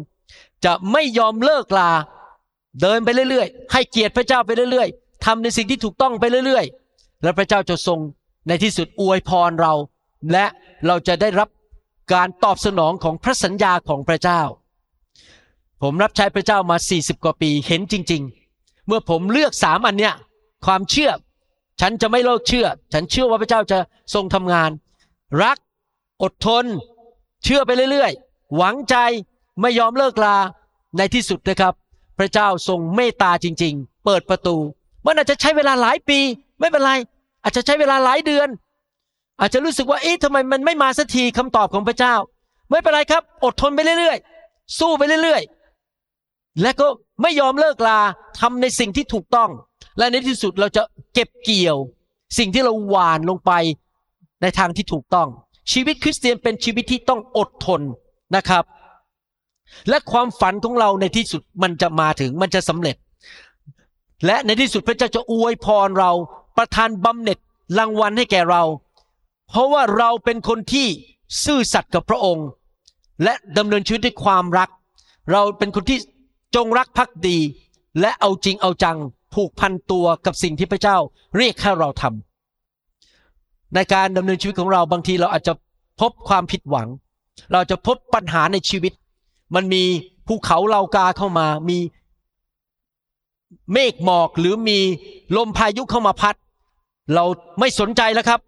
[0.64, 1.90] จะไม่ยอมเลิกลา
[2.80, 7.98] เดินไปเรื่อยๆ ให้เกียรติพระเจ้าไปเรื่อยๆทำในสิ่งที่ถูกต้องไปเรื่อยๆ และพระเจ้าจะทรง
[8.48, 9.72] ในที่สุดอวยพรเรา
[10.32, 10.46] และ
[10.86, 11.48] เราจะได้รับ
[12.12, 14.40] การตอบสนองของพระสัญญาของพระเจ้า
[15.82, 18.22] ผมรับใช้พระเจ้ามา 40 กว่าปีเห็นจริง
[18.54, 20.14] ๆ เมื่อผมเลือกสามอันเนี้ย
[20.66, 21.10] ความเชื่อ
[21.80, 23.78] ฉันจะไม่เลิกเชื่อ ฉันเชื่อว่าพระเจ้าจะ
[24.14, 24.70] ทรงทำงาน
[25.42, 25.58] รัก
[26.22, 26.64] อดทน
[27.44, 28.96] เชื่อไปเรื่อยๆ หวังใจ
[29.60, 30.36] ไม่ยอมเลิกลา
[30.96, 31.74] ในที่สุดนะครับ
[32.18, 34.56] พระเจ้าทรงเมตตาจริง ๆ เปิดประตู
[35.06, 36.18] มันอาจจะใช้เวลาหลายปี
[36.60, 36.92] ไม่เป็นไร
[37.42, 38.48] อาจจะใช้เวลาหลายเดือน
[39.40, 42.14] อาจจะรู้สึกว่าเอ๊ะทำไมมันไม่มาสักทีคำตอบของพระเจ้า
[42.70, 46.86] ไม่เป็นไรครับ อดทนไปเรื่อยๆ สู้ไปเรื่อยๆ และก็
[47.22, 47.98] ไม่ยอมเลิกลา
[48.40, 49.50] ทำในสิ่งที่ถูกต้อง
[49.98, 50.82] และในที่สุดเราจะ
[51.14, 51.76] เก็บเกี่ยว
[52.38, 53.52] สิ่งที่เราหวานลงไป
[54.42, 55.28] ในทางที่ถูกต้อง
[55.72, 57.80] ชีวิตคริสเตียนเป็นชีวิตที่ต้องอดทน
[58.36, 58.64] นะครับ
[59.88, 62.96] และความฝันของเราในที่สุดมันจะมาถึงมันจะสำเร็จ
[64.26, 66.10] และในที่สุดพระเจ้าจะอวยพรเรา
[66.56, 67.38] ประทานบำเหน็จ
[67.78, 68.62] รางวัลให้แก่เรา
[69.48, 70.86] เพราะว่าเราเป็นคนที่
[71.44, 72.48] ซื่อสัตย์กับพระองค์
[73.22, 74.68] และดำเนินชีวิตด้วยความรัก
[75.32, 75.98] เราเป็นคนที่
[76.54, 77.38] จงรักภักดี
[78.00, 78.98] และเอาจริงเอาจัง
[79.34, 80.96] ผูกพันตัวกับสิ่งที่พระเจ้า
[81.36, 85.52] เรียกให้เราทำในการดำเนินชีวิตของเราบางทีเราอาจจะ
[86.00, 86.88] พบความผิดหวัง
[87.52, 88.92] เราจะพบปัญหาในชีวิต
[89.54, 89.82] มันมี
[90.26, 91.78] ภูเขาเหล่ากาเข้ามา มี
[93.72, 94.78] เมฆหมอกหรือมี
[95.36, 96.34] ลมพายุเข้ามาพัด
[97.14, 97.24] เรา
[97.58, 98.40] ไม่สนใจแล้วครับ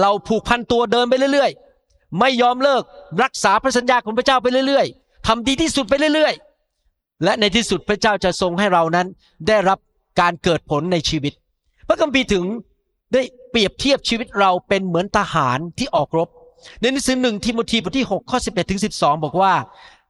[0.00, 1.50] เราผูกพันตัวเดินไปเรื่อย
[1.84, 2.82] ๆ ไม่ยอมเลิก
[3.22, 6.34] รักษาพระสัญญาของพระเจ้าไปเรื่อย ๆทำดีที่สุดไปเรื่อย
[6.78, 9.06] ๆ และในที่สุดพระเจ้าจะทรงให้เรานั้น
[9.48, 9.78] ได้รับ
[10.20, 11.32] การเกิดผลในชีวิต
[11.88, 12.44] พระคัมภีร์ถึง
[13.12, 16.28] ได้เปรียบเทียบชีวิตเราเป็นเหมือนทหารที่ออกรบ
[16.80, 19.54] ในหนังสือหนึ่งทิโมธีบทที่6ข้อ11ถึง12 บอกว่า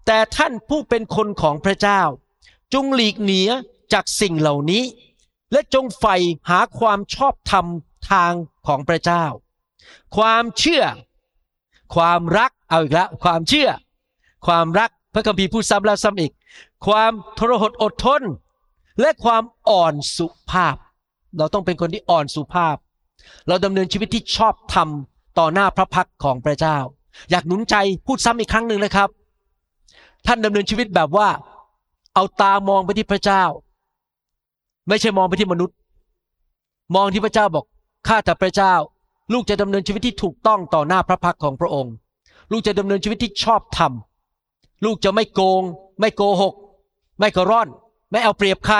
[0.06, 2.00] แต่ท่านผู้เป็นคนของพระเจ้า
[2.74, 3.40] จงหลีกหนี
[3.92, 4.84] จากสิ่งเหล่านี้
[5.52, 6.16] และจงใฝ่
[6.50, 7.66] หาความชอบธรรม
[8.10, 8.32] ทาง
[8.66, 9.24] ของพระเจ้า
[10.16, 10.84] ความเชื่อ
[11.94, 13.68] ความรักเอาอีกแล้วความเชื่อ
[14.46, 16.32] ความรักพระคัมภีร์พูดซ้ำแล้วซ้ำอีก
[16.86, 18.22] ความทรหดอดทน
[19.00, 20.76] และความอ่อนสุภาพ
[21.38, 22.76] เราต้องเป็นคนที่อ่อนสุภาพ
[23.48, 24.88] เราดำเนินชีวิตที่ชอบธรรม
[25.38, 26.76] ต่อหน้าพระพักของพระเจ้า
[27.30, 27.74] อยากหนุนใจ
[28.06, 29.08] พูดซ้ำอีกครั้งหนึ่งนะครับ
[30.26, 31.28] ท่านดำเนินชีวิตแบบว่า
[32.14, 33.42] เอาตามองไปที่พระเจ้า
[34.88, 35.76] ไม่ใช่มองไปที่มนุษย์
[36.94, 37.64] มองที่พระเจ้าบอก
[38.08, 38.74] ข้าแต่พระเจ้า
[39.32, 41.94] ลูกจะดำเนินชีวิตที่ถูกต้องต่อหน้าพระพักของพระองค์
[42.50, 43.92] ลูกจะดำเนินชีวิตที่ชอบธรรม
[44.84, 45.62] ลูกจะไม่โกง
[46.00, 46.54] ไม่โกหก
[47.18, 47.68] ไม่กระร่อน
[48.10, 48.76] ไม่เอาเปรียบใคร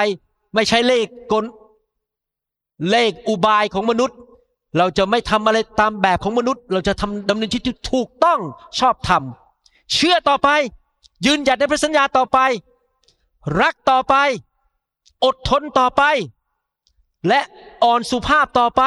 [0.55, 1.45] ไม่ใช้เลขกล
[2.91, 4.19] เลขอุบายของมนุษย์
[4.77, 8.41] เราจะไม่ทำอะไรตามแบบของมนุษย์ เราจะทำดำเนินชีวิตถูกต้อง
[8.79, 9.23] ชอบธรรม
[9.93, 10.49] เชื่อต่อไป
[11.27, 12.39] ยืนหยัดในพระสัญญาต่อไป
[13.61, 14.15] รักต่อไป
[15.25, 16.03] อดทนต่อไป
[17.29, 17.41] และ
[17.85, 18.83] อ่อนสุภาพต่อไป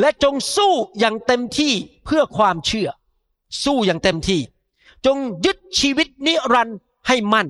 [0.00, 1.72] และจงสู้อย่างเต็มที่
[2.04, 2.88] เพื่อความเชื่อ
[3.64, 4.40] สู้อย่างเต็มที่
[5.06, 7.48] จงยึดชีวิตนิรันดร์ให้มั่น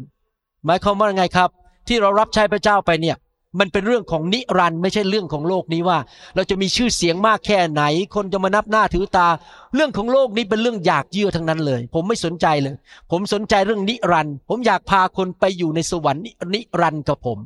[0.64, 1.50] หมายความว่าไงครับ
[1.88, 3.16] ที่เรารับใช้พระเจ้าไปเนี่ย
[3.58, 5.98] มันเป็นเรื่องของนิรันด์ไม่ใช่เรื่องของโลกนี้ว่า
[6.34, 7.82] เราจะมีชื่อเสียงมากแค่ไหน
[8.14, 9.28] คนจะมานับหน้าถือตา
[9.74, 12.74] เรื่องของโลกนี้เป็นเรื่องอยากเยื่อทั้งนั้นเลย ผมไม่สนใจเลย
[13.10, 17.38] ผมสนใจเรื่องนิรันด์ผมอยากพาคนไปอยู่ในสวรรค์นิรันด์กับผม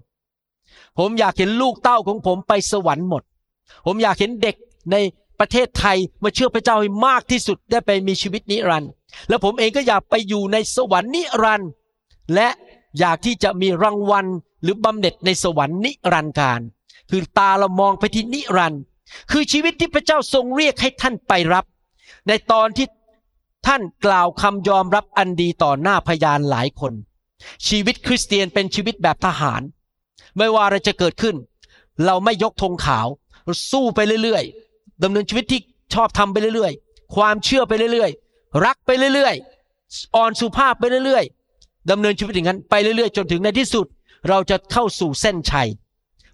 [0.99, 3.23] ผมอยากเห็นลูกเต้าของผมไปสวรรค์หมด
[3.87, 4.57] ผมอยากเห็นเด็ก
[4.93, 4.97] ใน
[5.41, 8.91] ประเทศไทยมาเชื่อพระเจ้าให้มากที่สุดได้ไปมีชีวิตนิรันด์
[9.29, 11.71] แล้วผมเองก็อยากไปอยู่ในสวรรค์นิรันด์
[12.35, 12.49] และ
[12.99, 14.27] อยากที่จะมีรางวัล
[14.63, 16.61] หรือบำเหน็จในสวรรค์นิรันดร์การ
[17.11, 18.83] คือตาเรามองไปที่นิรันดร์
[19.31, 21.65] คือชีวิตที่พระเจ้าทรงเรียกให้ท่านไปรับ
[22.29, 22.87] ในตอนที่
[23.67, 26.93] ท่านกล่าวคำยอมรับอันดีต่อหน้าพยานหลายคน
[27.69, 29.63] ชีวิตคริสเตียนเป็นชีวิตแบบทหาร
[30.37, 31.37] ไม่ว่าอะไรจะเกิดขึ้น
[32.05, 33.07] เราไม่ยกธงขาว
[33.45, 35.61] เราสู้ไปเรื่อยๆดำเนินชีวิตที่
[35.95, 41.42] ชอบทำไปเรื่อยๆ ความเชื่อไปเรื่อยๆ รักไปเรื่อยๆ อ่อนสุภาพไปเรื่อยๆ
[41.91, 43.87] ดำเนินชีวิตอย่างนั้นไปเรื่อยๆ จนถึงในที่สุด
[44.29, 45.69] เราจะเข้าสู่เส้นชัย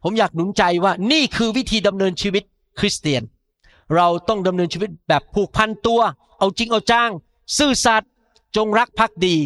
[0.04, 2.42] ผมอยากหนุนใจว่านี่คือวิธีดำเนินชีวิต
[2.78, 3.22] คริสเตียน
[3.96, 6.00] เราต้องดำเนินชีวิตแบบผูกพันตัว
[6.38, 7.10] เอาจริงเอาจ้าง
[7.58, 8.10] ซื่อสัตย์
[8.56, 9.36] จงรักภักดี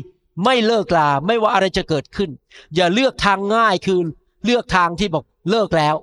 [0.44, 2.30] ไม่เลิกลาไม่ว่าอะไรจะเกิดขึ้น
[2.74, 3.98] อย่าเลือกทางง่ายคือ
[4.44, 5.96] เลือกทางที่บอกเลิกแล้ว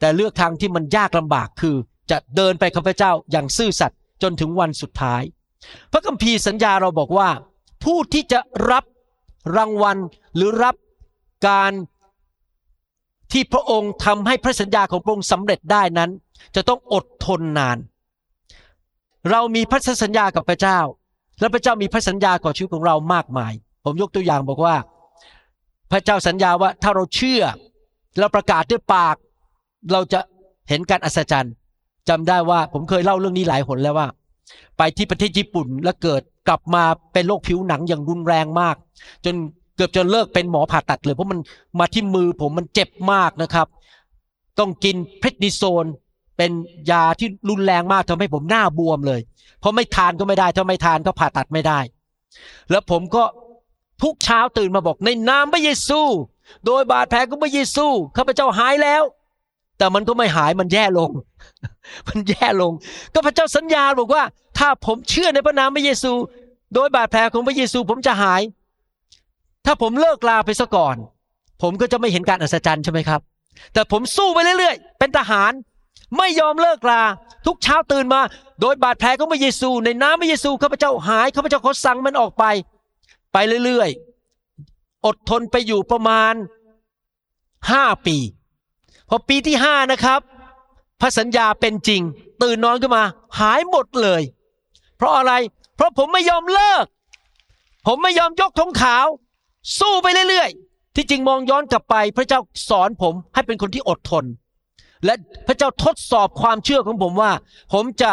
[0.00, 1.76] แต่เลือกทางที่มันยากลำบากคือ
[2.10, 5.22] จะเดินไปกับพระเจ้าอย่างซื่อสัตย์จนถึงวันสุดท้าย
[5.92, 7.28] พระคัมภีร์สัญญาเราบอกว่า
[7.84, 8.84] ผู้ที่จะรับ
[9.56, 9.96] รางวัล
[10.34, 10.74] หรือรับ
[11.48, 11.72] การ
[13.32, 16.10] ที่พระองค์ทำให้พระสัญญาของพระองค์สำเร็จได้นั้น
[16.56, 17.78] จะต้องอดทนนาน
[19.30, 20.78] เรามีพันธสัญญากับพระเจ้า
[21.40, 23.52] และพระเจ้ามีพระสัญญากับชีวิตของเรามากมาย
[23.84, 24.76] ผมยกตัวอย่างบอกว่า
[25.90, 27.42] พระเจ้าสัญญาว่าถ้าเราเชื่อ
[28.18, 29.16] เราประกาศด้วยปาก
[29.92, 30.20] เราจะ
[30.68, 31.54] เห็นการอัศจรรย์
[32.08, 34.08] จำได้ว่าผมเคยเล่าเรื่องนี้หลายหนแล้วว่า
[34.78, 38.76] ไปที่ประเทศญี่ปุ่นแล้วเกิดกลับมาเป็นโรคผิวหนังอย่างรุนแรงมาก
[39.24, 39.34] จน
[39.76, 41.38] เกือบจนเลิกเป็นหมอผ่าตัดเลยเพราะมัน
[41.78, 43.66] มาที่มือผมมันเจ็บมากนะครับ
[44.58, 45.86] ต้องกินพริดนิโซน
[46.36, 46.50] เป็น
[46.90, 49.20] ยาที่รุนแรงมากทำให้ผมหน้าบวมเลย
[49.60, 51.78] เพราะไม่ทานก็ไม่ได้ ถ้าไม่ทานก็ผ่าตัดไม่ได้
[52.70, 53.24] แล้วผมก็
[54.02, 56.00] ทุกเช้าตื่นมาบอกในนามพระเยซู
[56.66, 59.02] โดยบาดแผลของพระเยซูข้าพเจ้าหายแล้ว
[59.78, 61.10] แต่มันก็ไม่หายมันแย่ลง
[62.08, 62.72] มันแย่ลง
[63.12, 64.22] ก็พระเจ้าสัญญาบอกว่า
[64.58, 66.12] ถ้าผมเชื่อในพระนามพระเยซู
[66.74, 68.42] โดยบาดแผลของพระเยซูผมจะหาย
[69.66, 70.96] ถ้าผมเลิกลาไปซะก่อน
[71.62, 73.20] ผมก็จะไม่เห็นการอัศจรรย์ใช่ไหมครับ
[73.72, 75.52] แต่ผมสู้ไปเรื่อยๆ เป็นทหาร
[76.16, 77.02] ไม่ยอมเลิกลา
[77.46, 78.20] ทุกเช้าตื่นมา
[78.60, 82.44] โดยบาดแผลของพระเยซู ในน้ำพระเยซูข้าพเจ้าหายข้าพเจ้าขอสั่งมันออกไป
[83.32, 86.34] ไปเรื่อยๆ อดทนไปอยู่ประมาณ
[87.70, 88.16] ห้าปี
[89.14, 90.20] อปีที่ห้านะครับ
[91.00, 92.02] พระสัญญาเป็นจริง
[92.42, 93.04] ตื่นนอนขึ้นมา
[93.38, 94.22] หายหมดเลย
[94.96, 95.32] เพราะอะไร
[95.76, 96.84] เพราะผมไม่ยอมเลิก
[97.86, 99.06] ผมไม่ยอมยกธงขาว
[99.78, 104.24] สู้ไปเรื่อยๆ ที่จริงมองย้อนกลับไป พระเจ้าสอนผมให้เป็นคนที่อดทน
[105.04, 105.14] และ
[105.46, 107.32] พระเจ้าทดสอบความเชื่อของผมว่า
[107.72, 108.12] ผมจะ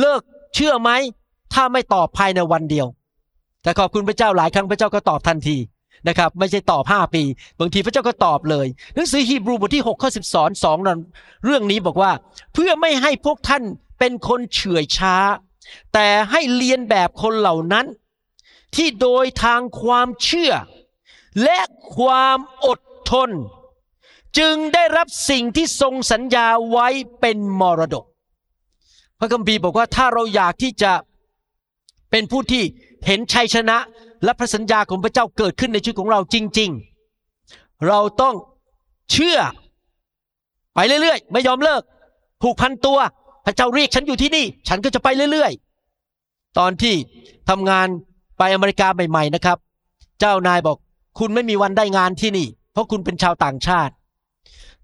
[0.00, 0.20] เลิก
[0.54, 0.90] เชื่อไหม
[1.54, 2.86] ถ้าไม่ตอบภายในวันเดียว
[3.62, 5.56] แต่ขอบคุณพระเจ้าหลายครั้งพระเจ้าก็ตอบทันที
[6.08, 7.22] นะครับไม่ใช่ตอบห้าปี
[7.60, 11.00] บางทีพระเจ้าก็ตอบเลยหนังสือฮีบรูบทที่6ข้อ10สอนสองนั้น
[11.44, 12.12] เรื่องนี้บอกว่า
[12.52, 13.62] เพื่อไม่ให้พวกท่าน
[13.98, 15.16] เป็นคนเฉื่อยช้า
[15.92, 17.86] แต่ให้เลียนแบบคนเหล่านั้น
[18.74, 20.52] ที่โดยทางความเชื่อ
[21.42, 21.58] และ
[21.96, 22.80] ความอด
[23.10, 23.30] ทน
[24.38, 26.88] จึงได้รับสิ่งที่ทรงสัญญาไว้
[27.20, 28.04] เป็นมรดก
[29.18, 30.92] พระคัมภีร์บอกว่าถ้าเราอยากที่จะ
[32.10, 32.62] เป็นผู้ที่
[33.06, 33.78] เห็นชัยชนะ
[34.24, 36.70] และพระสัญญาของพระเจ้าเกิดขึ้นในชีวิตของเราจริง
[37.28, 38.34] ๆ เราต้อง
[39.10, 39.38] เชื่อ
[40.74, 41.82] ไปเรื่อยๆ ไม่ยอมเลิก
[42.42, 42.98] ผูกพันตัว
[43.44, 46.94] พระเจ้าเรียกฉันอยู่ที่นี่ ฉันก็จะไปเรื่อยๆ ตอนที่
[47.48, 47.88] ทำงาน
[48.38, 49.58] ไปอเมริกาใหม่ๆนะครับ
[50.20, 50.76] เจ้านายบอก
[51.18, 53.92] คุณไม่มีวันได้งานที่นี่ เพราะคุณเป็นชาวต่างชาติ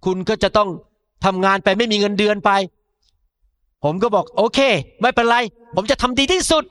[0.05, 0.69] คุณก็จะต้อง
[1.25, 2.51] ทำงานไปไม่มีเงินเดือนไป
[3.85, 4.59] ผมก็บอกโอเค
[5.01, 5.37] ไม่เป็นไร
[5.77, 6.65] ผมจะทำดีที่สุด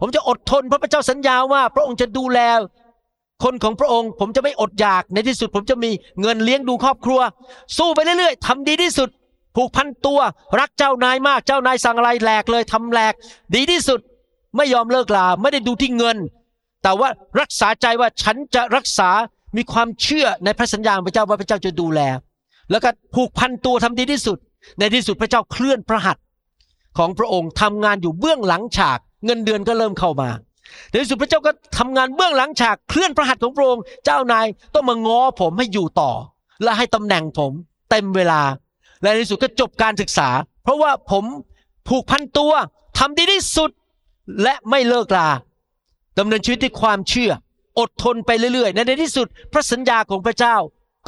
[0.00, 2.38] ผมจะอดทนเพราะพระเจ้าสัญญาว่า พระองค์จะดูแล
[3.44, 7.20] คนของพระองค์ ผมจะไม่อดอยากในที่สุด ผมจะมีเงินเลี้ยงดูครอบครัว
[7.78, 9.08] สู้ไปเรื่อยๆทำดีที่สุด
[9.56, 10.20] ผูกพันตัว
[10.60, 13.14] รักเจ้านายมากเจ้านายสั่งอะไรแหลกเลยทำแหลก
[13.54, 14.00] ดีที่สุด
[14.56, 16.16] ไม่ยอมเลิกลาไม่ได้ดูที่เงิน
[16.82, 17.08] แต่ว่า
[17.40, 19.10] รักษาใจว่าฉันจะรักษา
[19.56, 22.00] มีความเชื่อในพระสัญญาของพระเจ้าว่าพระเจ้าจะดูแล
[22.70, 24.38] แล้วก็ผูกพันตัวทำดีที่สุด
[24.78, 26.22] ในที่สุดพระเจ้าเคลื่อนพระหัตถ์
[26.98, 30.28] ของพระองค์ทำงานอยู่เบื้องหลังฉาก เงินเดือนก็เริ่มเข้ามา
[30.90, 36.10] ในที่สุดพระเจ้าก็ทำงานเบื้องหลังฉากเคลื่อนพระหัตถ์ของพระองค์เจ้านายต้องมาง้อผมให้อยู่ต่อ
[36.62, 37.52] และให้ตำแหน่งผม
[37.90, 38.40] เต็มเวลา
[39.02, 40.28] และในที่สุดก็จบการศึกษา
[40.62, 41.24] เพราะว่าผม
[41.88, 42.52] ผูกพันตัว
[42.98, 43.70] ทำดีที่สุด
[44.42, 45.28] และไม่เลิกลา
[46.18, 47.30] ดำเนินชีวิตด้วยความเชื่อ
[47.78, 50.56] อดทนไปเรื่อยๆ ในที่สุดพระสัญญาของพระเจ้า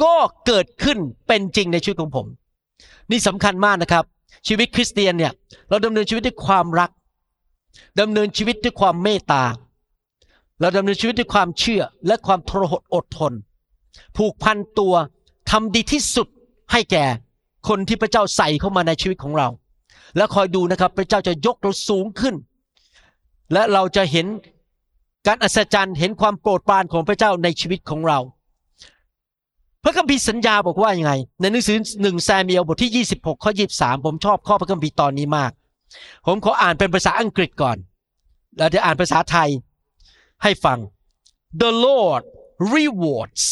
[0.03, 0.13] ก็
[0.45, 2.25] เกิดขึ้นเป็นจริงในชีวิตของผม
[3.11, 4.03] นี่สำคัญมากนะครับ
[4.47, 5.33] ชีวิตคริสเตียนเนี่ย
[5.69, 6.89] เราดำเนินชีวิตด้วยความรัก
[7.99, 9.43] ดำเนินชีวิตด้วยความเมตตา
[10.59, 13.33] เราดำเนินชีวิตด้วยความเชื่อและความทรหดอดทน
[14.17, 14.93] ผูกพันตัว
[15.51, 16.27] ทำดีที่สุด
[16.71, 17.05] ให้แก่
[17.67, 19.47] คนที่พระเจ้าใส่เข้ามาในชีวิตของเรา
[20.17, 22.35] แล้วคอยดูนะครับพระเจ้าจะยกเราสูงขึ้น
[23.53, 24.27] และเราจะเห็น
[25.27, 28.19] การอัศจรรย์เห็นความโปรดปรานของพระเจ้าในชีวิตของเรา
[29.83, 35.51] พระคัมภีร์สัญญาบอกว่ายังไง ในหนังสือหนึ่งแซมเมียลบทที่ 26 ข้อ 23 ผมชอบข้อพระคัมภีร์ตอนนี้มาก
[36.25, 37.77] ผมขออ่านเป็นภาษาอังกฤษก่อน
[38.57, 39.49] แล้วจะอ่านภาษาไทย
[40.43, 40.79] ให้ฟัง
[41.61, 42.23] The Lord
[42.75, 43.43] rewards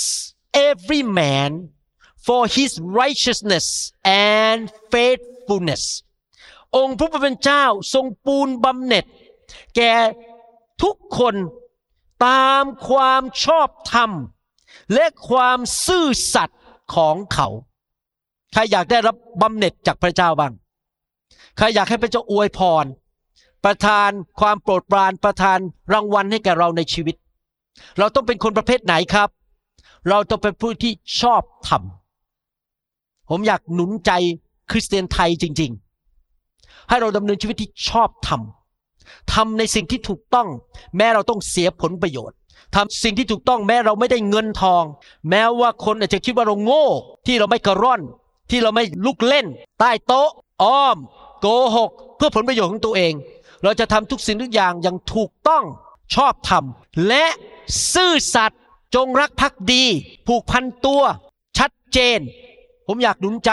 [0.70, 1.52] every man
[2.26, 2.72] for his
[3.02, 3.66] righteousness
[4.36, 4.60] and
[4.92, 5.84] faithfulness
[6.76, 9.06] องค์พระผู้เป็นเจ้าทรงปูนบำเหน็จ
[9.76, 9.94] แก่
[10.84, 11.36] ทุกคน
[12.26, 14.12] ตามความชอบธรรม
[14.94, 16.62] และความซื่อสัตย์
[16.96, 17.48] ของเขา
[18.54, 20.54] ใครอยากได้รับบำเหน็จจากพระเจ้าบ้าง
[21.58, 22.86] ใครอยากให้พระเจ้าอวยพร
[23.66, 25.60] ประทานความโปรดปรานประทาน
[25.94, 27.16] รางวัลให้แก่เราในชีวิต
[28.00, 29.30] เราต้องเป็นคนประเภทไหนครับ
[30.10, 31.82] เราต้องเป็นผู้ที่ชอบธรรม
[33.30, 34.12] ผมอยากหนุนใจ
[34.72, 35.72] คริสเตียนไทยจริง
[36.30, 38.42] ๆ ให้เราดำเนินชีวิตที่ชอบธรรม
[39.34, 40.48] ทำในสิ่งที่ถูกต้อง
[40.98, 42.38] แม้เราต้องเสียผลประโยชน์
[42.76, 44.84] ทำสิ่งที่ถูกต้องแม้เราไม่ได้เงินทอง
[45.30, 46.86] แม้ว่าคนอาจจะคิดว่าเราโง่
[47.26, 48.02] ที่เราไม่กระร่อน
[48.50, 49.46] ที่เราไม่ลุกเล่น
[49.80, 50.30] ใต้โต๊ะ
[50.64, 50.98] อ้อม
[51.42, 53.14] โกหก เพื่อผลประโยชน์ของตัวเอง
[53.64, 55.64] เราจะทำทุกสิ่งทุกอย่างอย่างถูกต้อง
[56.16, 56.64] ชอบธรรม
[57.08, 57.26] และ
[57.94, 58.62] ซื่อสัตย์
[58.96, 59.84] จงรักภักดี
[60.28, 61.02] ผูกพันตัว
[61.58, 62.20] ชัดเจน
[62.88, 63.52] ผมอยากหนุนใจ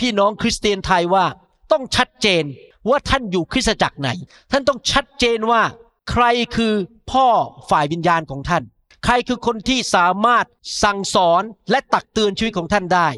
[0.00, 1.24] พี่น้องคริสเตียนไทยว่า
[1.72, 2.44] ต้องชัดเจน
[2.88, 4.08] ว่าท่านอยู่คริสตจักรไหน
[4.50, 5.62] ท่านต้องชัดเจนว่า
[6.10, 6.24] ใคร
[6.56, 6.74] คือ
[7.10, 7.26] พ่อ
[7.70, 8.62] ฝ่ายวิญญาณของท่าน
[9.04, 10.44] ใครคือคนที่สามารถ
[10.82, 13.08] สั่งสอนและตักเตือนชีวิตของท่านได้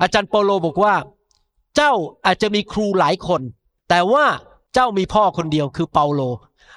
[0.00, 0.94] อาจารย์เปโลบอกว่า
[1.76, 1.92] เจ้า
[2.26, 3.40] อาจจะมีครูหลายคน
[3.90, 4.24] แต่ว่า
[4.74, 6.20] เจ้ามีพ่อคนเดียวคือเปาโล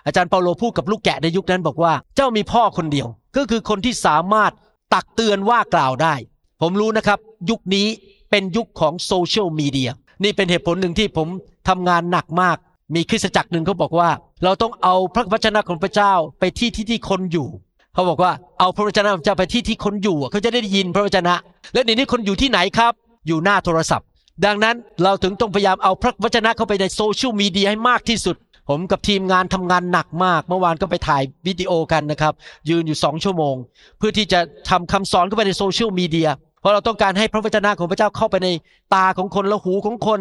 [0.06, 4.52] อาจารย์เปาโลพูดกับลูกแกะในยุคนั้นบอกว่า เจ้ามีพ่อคนเดียว ก็คือคนที่สามารถ
[4.94, 6.14] ตักเตือนว่ากล่าวได้
[6.62, 7.88] ผมรู้นะครับ ยุคนี้
[8.30, 9.92] เป็นยุคของโซเชียลมีเดีย
[10.24, 11.28] นี่เป็นเหตุผลหนึ่งที่ผม
[11.70, 12.58] ทำงานหนักมาก
[12.96, 14.10] มีคริสตจักรหนึ่งเขาบอกว่า
[14.44, 17.48] เราต้องเอาพระวจนะของพระเจ้าไปที่ที่ที่คนอยู่
[17.94, 21.36] เขาบอกว่าเอาพระวจนะของพระเจ้าไปที่ที่คนอยู่เขาจะได้ยินพระวจนะ
[21.74, 22.94] และในนี้คนอยู่ที่ไหนครับ
[23.28, 24.08] อยู่หน้าโทรศัพท์
[24.46, 28.36] ดังนั้นเราถึงต้องพยายามเอาพระวจนะเข้าไปในโซเชียลมีเดียให้มากที่สุด
[28.70, 32.34] ผมกับทีมงานทำงานหนักมาก เมื่อวานก็ไปถ่ายวิดีโอกันนะครับ
[32.70, 33.56] ยืนอยู่สองชั่วโมง
[33.98, 36.30] เพื่อที่จะทำคำสอนเข้าไปในโซเชียลมีเดีย
[36.62, 38.50] เพราะเราต้องการให้พระวจนะของพระเจ้าเข้าไปใน
[38.94, 40.20] ตาของคนและหูของคน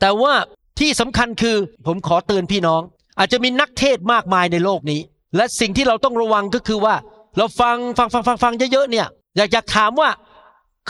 [0.00, 0.32] แต่ว่า
[0.80, 2.80] ที่สำคัญคือผมขอเตือนพี่น้อง
[3.18, 5.00] อาจจะมีนักเทศมากมายในโลกนี้
[5.36, 6.94] และสิ่งที่เราต้องระวังก็คือว่า
[7.36, 10.08] เราฟังฟังฟังฟังฟังเยอะๆเนี่ยอยากอยากถามว่า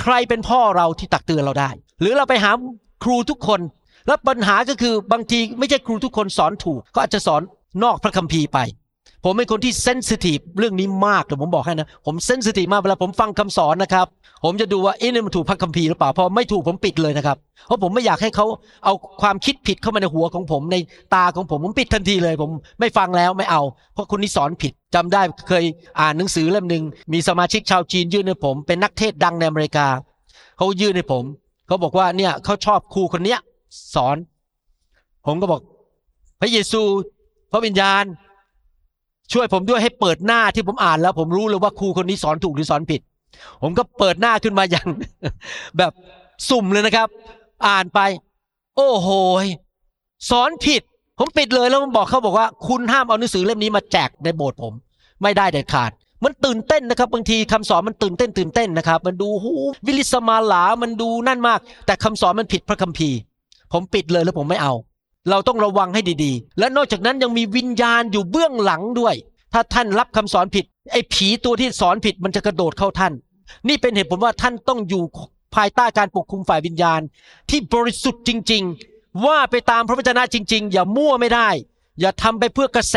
[0.01, 1.71] ใครเป็นพ่อเราที่ตักเตือนเราได้
[2.03, 2.51] หรือเราไปหา
[3.05, 3.61] ครูทุกคน
[4.07, 7.43] แล้วปัญหาก็คือบางทีไม่ใช่ครูทุกคนสอนถูกก็อาจจะสอน
[7.83, 8.59] นอกพระคัมภีร์ไป
[9.25, 14.07] ผมเป็นคนที่เซนซิทีฟเรื่องนี้มากแต่ผมบอกให้นะ ผมเซนซิทีฟมากเวลาผมฟังคำสอนนะครับ
[14.45, 17.37] ผมจะดูว่าเอ๊ะนี่มันถูกพระคัมภีร์หรือเปล่าพอไม่ถูกผมปิดเลยนะครับ
[17.67, 18.47] เพราะผมไม่อยากให้เขา
[18.85, 20.77] เอาความคิดผิดเข้ามาในหัวของผมใน
[21.15, 23.63] ตาของผมผมปิดทันทีเลย ผมไม่ฟังแล้วไม่เอา
[23.95, 25.65] เพราะคนนี้สอนผิดจำได้เคย
[26.01, 29.87] อ่านหนังสือเล่มหนึ่งมีสมาชิกชาวจีนยื่นให้ผม เป็นนักเทศดังในอเมริกา
[30.57, 31.25] เขายื่นให้ผม
[31.73, 33.41] เขาบอกว่าเนี่ยเขาชอบครูคนเนี้ย
[33.95, 34.17] สอน
[35.27, 35.61] ผมก็บอก
[36.41, 36.83] พระเยซู
[37.53, 38.05] พระวิญญาณ
[39.33, 43.01] ช่วยผมด้วยให้เปิดหน้าที่ผมอ่านแล้ว ผมรู้เลยว่าครูคนนี้สอนถูกหรือสอนผิด
[43.63, 44.89] ผมก็เปิดหน้าขึ้นมาอย่าง
[45.79, 45.93] แบบ
[46.49, 47.09] สุ่มเลยนะครับ
[47.67, 48.01] อ่านไป
[48.77, 49.09] โอ้โห
[50.31, 50.83] สอนผิด
[51.19, 54.73] ผมปิดเลยแล้วผมบอกเขาบอกว่า คุณห้ามเอาหนังสือเล่มนี้มาแจกในโบสถ์ผม
[55.23, 55.91] ไม่ได้เด็ดขาด
[56.25, 59.53] มันตื่นเต้นนะครับ บางทีคำสอนมันตื่นเต้นตื่นเต้นนะครับ มันดูหู
[59.87, 63.17] วิลิสมาหลา มันดูนั่นมาก แต่คำสอนมันผิดพระคัมภีร์
[63.73, 64.73] ผมปิดเลยแล้วผมไม่เอา
[65.31, 69.15] เราต้องระวังให้ดีๆ และนอกจากนั้นยังมีวิญญาณอยู่เบื้องหลังด้วย
[69.53, 73.13] ถ้าท่านรับคำสอนผิด ไอ้ผีตัวที่สอนผิดมันจะกระโดดเข้าท่าน
[73.69, 75.03] นี่เป็นเหตุผลว่าท่านต้องอยู่
[75.55, 77.01] ภายใต้การปกคุมฝ่ายวิญญาณ
[77.51, 78.63] ที่บริสุทธิ์จริง
[78.95, 81.49] ๆ ว่าไปตามพระวจนะจริง ๆ อย่ามั่วไม่ได้
[82.01, 82.97] อย่าทำไปเพื่อกระแส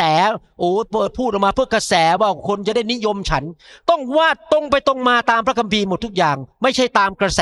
[0.60, 3.44] โอ้เปิดพูดออกมาเพื่อกระแสว่าคนจะได้นิยมฉัน
[3.90, 7.42] ต้องว่าตรงไปตรงมาตามพระคัมภีร์หมดทุกอย่าง ไม่ใช่ตามกระแส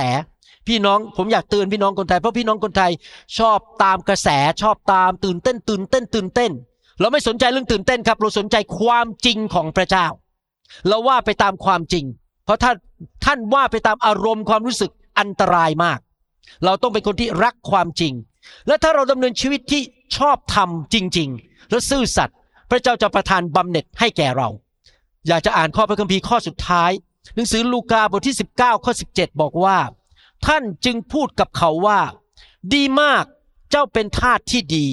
[0.67, 2.91] พี่น้องผมอยากเตือนพี่น้องคนไทยเพราะพี่น้องคนไทย
[3.37, 4.29] ชอบตามกระแส
[4.61, 6.51] ชอบตามตื่นเต้น ตื่นเต้น ตื่นเต้น
[6.99, 10.05] เราไม่สนใจเรื่องตื่นเต้นครับ เราสนใจความจริงของพระเจ้า
[10.87, 12.05] เราว่าไปตามความจริง
[12.45, 12.71] เพราะถ้า
[13.25, 15.99] ท่านว่าไปตามอารมณ์ความรู้สึกอันตรายมาก
[16.65, 18.13] เราต้องเป็นคนที่รักความจริง
[18.67, 19.81] และถ้าเราดำเนินชีวิตที่
[20.17, 22.37] ชอบธรรมจริง ๆ และซื่อสัตย์
[22.69, 24.49] พระเจ้าจะประทานบำเหน็จให้แก่เรา
[25.27, 26.91] อยากจะอ่านข้อพระคัมภีร์ข้อสุดท้าย
[27.35, 29.77] หนังสือลูกาบทที่ 19 ข้อ 17 บอกว่า
[30.45, 31.99] ท่านจึงพูดกับเขาว่า
[32.73, 33.25] ดีมาก
[33.71, 34.87] เจ้าเป็นทาสที่ดี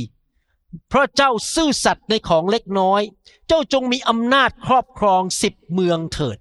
[0.89, 3.03] เพราะเจ้าซื่อสัตย์ในของเล็กน้อย
[3.47, 6.39] เจ้าจงมีอำนาจครอบครองสิบเมืองเถิด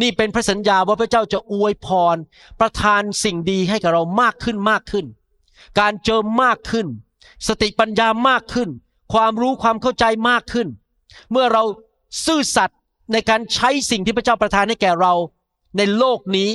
[0.00, 2.16] นี่เป็นพระสัญญาว่าพระเจ้าจะอวยพร
[2.60, 5.06] ประทานสิ่งดีให้กับเรามากขึ้นมากขึ้น
[5.78, 6.86] การเจิมมากขึ้น
[7.46, 8.68] สติปัญญามากขึ้น
[9.12, 10.68] ความรู้ความเข้าใจมากขึ้น
[11.30, 11.62] เมื่อเรา
[12.26, 12.78] ซื่อสัตย์
[13.12, 15.12] ในการใช้สิ่งที่พระเจ้าประทานให้แก่เรา
[15.76, 16.50] ในโลกนี้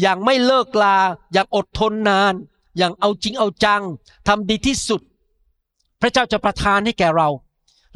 [0.00, 0.96] อย่างไม่เลิกลา
[1.32, 2.34] อย่างอดทนนาน
[2.78, 3.82] อย่างเอาจริงเอาจัง
[4.28, 5.00] ทำดีที่สุด
[6.00, 7.28] พระเจ้าจะประทานให้แก่เรา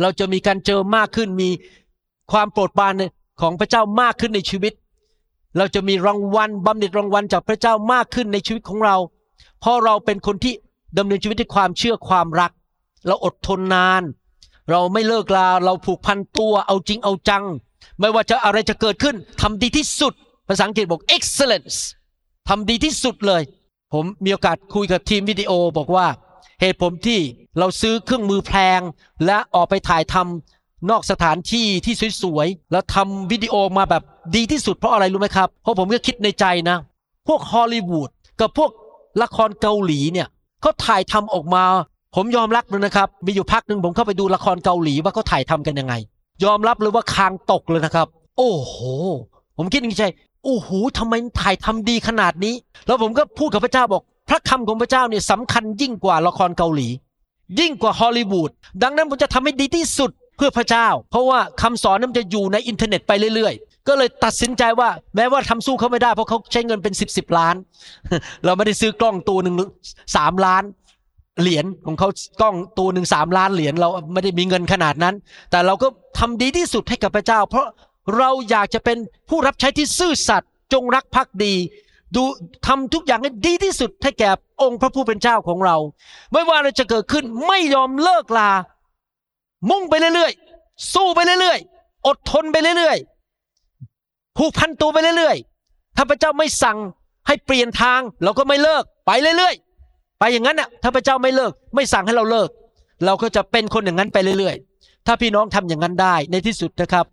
[0.01, 1.51] เราจะมีการเจอมากขึ้นมี
[2.33, 2.93] ความโปรดปราน
[3.41, 4.73] ของพระเจ้ามากขึ้นในชีวิต
[5.57, 8.97] เราจะมีรางวัลบำเหน็จรางวัลจากพระเจ้ามากขึ้นในชีวิตของเรา
[9.61, 10.55] เพราะเราเป็นคนที่
[10.97, 12.53] ดำเนินชีวิตด้วยความเชื่อความรัก
[13.07, 14.03] เราอดทนนาน
[14.71, 17.45] เราไม่เลิกลาเราผูกพันตัวเอาจริงเอาจัง
[18.01, 20.13] ไม่ว่าจะอะไรจะเกิดขึ้นทำดีที่สุด
[20.49, 21.79] ภาษาอังกฤษบอก excellence
[22.49, 23.43] ทำดีที่สุดเลย
[23.93, 26.07] ผมมีโอกาสคุยกับทีมวิดีโอบอกว่า
[26.61, 27.21] เหตุผมที่
[27.59, 28.81] เราซื้อเครื่องมือแพง
[29.27, 34.03] และออกไปถ่ายทำนอกสถานที่ที่สวยๆแล้วทำวิดีโอมาแบบ
[34.37, 36.77] ดีที่สุดเพราะอะไรรู้ไหมครับเพราะผมก็คิดในใจนะ
[37.29, 38.71] พวกฮอลลีวูดกับพวก
[39.23, 40.29] ละครเกาหลีเนี่ย
[40.61, 41.65] เขาถ่ายทำออกมา
[42.15, 45.95] ผมยอมรับเลยนะครับ มีอยู่พักหนึ่งผมเข้าไปดูละครเกาหลีว่าเขาถ่ายทำกันยังไง
[46.45, 48.75] ยอมรับเลยว่าคางตกเลยนะครับ โอ้โห
[49.57, 50.05] ผมคิดในใจ
[50.45, 50.69] โอ้โห
[50.99, 52.55] ทำไมถ่ายทำดีขนาดนี้
[52.87, 56.89] แล้วผมก็พูดกับพระเจ้าบอก พระคำของพระเจ้าเนี่ยสำคัญยิ่งกว่าละครเกาหลี
[57.61, 58.51] ยิ่งกว่าฮอลลีวูด
[58.83, 67.55] ดังนั้นผมจะทำให้ดีที่สุดเพื่อพระเจ้า เพราะว่าคำสอนนั้นมันจะอยู่ในอินเทอร์เน็ตไปเรื่อยๆ ก็เลยตัดสินใจว่า แม้ว่าทำสู้เขาไม่ได้เพราะเขาใช้เงินเป็นสิบสิบล้าน
[68.45, 69.55] เราไม่ได้ซื้อกล้องตัวหนึ่ง
[70.17, 70.63] สามล้าน
[71.41, 72.09] เหรียญของเขา
[72.41, 75.15] กล้องตัวหนึ่งสามล้านเหรียญเราไม่ได้มีเงินขนาดนั้น
[75.51, 77.67] แต่เราก็ทำดีที่สุดให้กับพระเจ้า เพราะ
[78.17, 78.99] เราอยากจะเป็น
[79.29, 81.55] ผู้รับใช้ที่ซื่อสัตย์จงรักภักดี
[82.17, 82.23] ดู
[82.67, 84.31] ทำทุกอย่างให้ดีที่สุดให้แก่
[84.63, 85.77] องค์พระผู้เป็นเจ้าของเรา
[86.33, 88.51] ไม่ว่าอะไรจะเกิดขึ้นไม่ยอมเลิกลา
[89.71, 93.18] มุ่งไปเรื่อยๆ สู้ไปเรื่อยๆ อดทนไปเรื่อยๆ
[94.37, 96.79] ผูกพันตัวไปเรื่อยๆ ถ้าพระเจ้าไม่สั่ง
[97.27, 102.51] ให้เปลี่ยนทางเราก็ไม่เลิกไปเรื่อยๆ ไปอย่างนั้นน่ะถ้าพระเจ้าไม่เลิกไม่สั่งให้เราเลิก
[103.05, 107.07] เราก็จะเป็นคนอย่างนั้นไปเรื่อยๆ ถ้าพี่น้องทำอย่างนั้นได้ในที่สุดนะครับ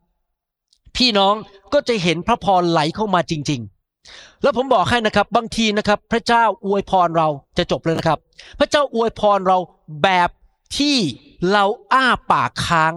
[0.98, 1.34] พี่น้อง
[1.74, 3.62] ก็จะเห็นพระพรไหลเข้ามาจริง
[4.02, 8.20] ๆ แล้วผมบอกให้นะครับบางทีนะครับ พระเจ้าอวยพรเราจะจบเลยนะครับ
[8.60, 9.58] พระเจ้าอวยพรเรา
[10.04, 10.30] แบบ
[10.78, 10.98] ที่
[11.52, 12.94] เราอ้าปากค้าง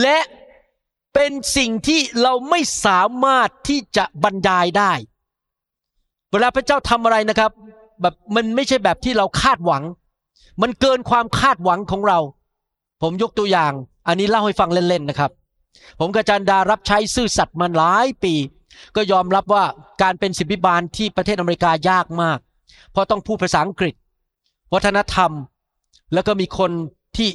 [0.00, 0.18] และ
[1.14, 4.92] เป็นสิ่งที่เราไม่สามารถที่จะบรรยายได้
[6.30, 7.50] เวลาพระเจ้าทำอะไรนะครับ
[8.00, 9.82] แบบมันไม่ใช่แบบที่เราคาดหวัง
[10.62, 12.18] มันเกินความคาดหวังของเรา
[13.02, 13.72] ผมยกตัวอย่าง
[14.06, 15.30] อันนี้เล่าให้ฟังเล่นๆนะครับ
[15.98, 18.34] ผมกับอาจารย์ดารับใช้ซื่อสัตย์มาหลายปี
[18.96, 19.64] ก็ยอมรับว่า
[20.02, 22.38] การเป็นศิบิบาลที่ประเทศอเมริกายากมาก
[22.92, 23.94] เพราะต้องพูดภาษาอังกฤษ
[24.74, 25.30] วัฒนธรรม
[26.12, 26.70] แล้วก็มีคน
[27.16, 27.28] ที่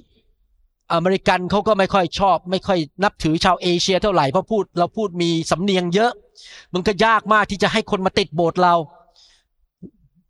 [0.93, 6.11] อเมริกันเขาก็ไม่ค่อยชอบ ไม่ค่อยนับถือชาวเอเชียเท่าไหร่เพราะพูดเราพูดมีสำเนียงเยอะ
[6.73, 8.75] มันก็ยากมากที่จะให้คนมาติดโบสถ์เรา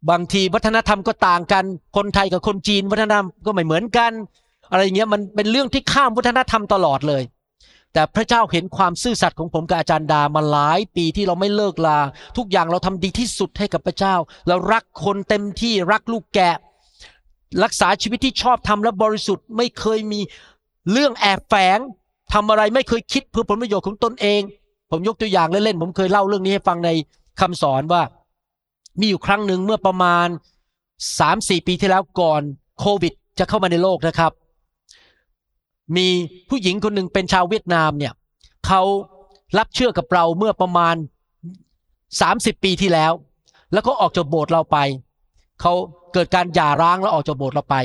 [0.10, 1.66] บางทีวัฒนธรรมก็ต่างกัน
[1.96, 4.12] คนไทยกับคนจีนวัฒนธรรมก็ไม่เหมือนกัน
[4.72, 7.24] อะไรเงี้ยมันเป็นเรื่องที่ข้ามวัฒนธรรมตลอดเลย
[7.94, 12.00] แต่พระเจ้าเห็นความซื่อสัตย์ของผมกับอาจารย์ดามาหลายปีที่เราไม่เลิกลา
[12.38, 14.16] ทุกอย่างเราทำดีที่สุดให้กับพระเจ้า
[14.48, 16.56] เรารักคนเต็มที่รักลูกแกะ
[17.64, 20.20] รักษาชีวิตที่ชอบทำและบริสุทธิ์ ไม่เคยมี
[20.92, 21.80] เรื่องแอบแฝง
[22.34, 24.42] ทำอะไรไม่เคยคิดเพื่อผลประโยชน์ของตนเอง
[24.92, 26.90] ผมยกตัวอย่างเล่นๆผมเคยเล่าเรื่องนี้ให้ฟังใน
[27.40, 28.02] คำสอนว่า
[29.00, 30.28] มีอยู่ครั้งหนึ่งเมื่อประมาณ
[31.20, 32.42] สามสี่ปีที่แล้วก่อน
[32.80, 34.32] โควิด จะเข้ามาในโลกนะครับ
[35.98, 36.08] มี
[36.50, 38.14] ผู้หญิงคนหนึ่งเป็นชาวเวียดนามเนี่ย
[38.68, 38.82] เขา
[39.58, 40.96] รับเชื่อกับเราเมื่อประมาณ
[42.22, 43.12] สามสิบปีที่แล้ว
[43.74, 44.78] แล้วก็ออกจากโบสถ์เราไป
[45.62, 45.74] เขา
[46.16, 47.76] เกิดการหย่าร้างแล้วออกจากโบสถ์เราไป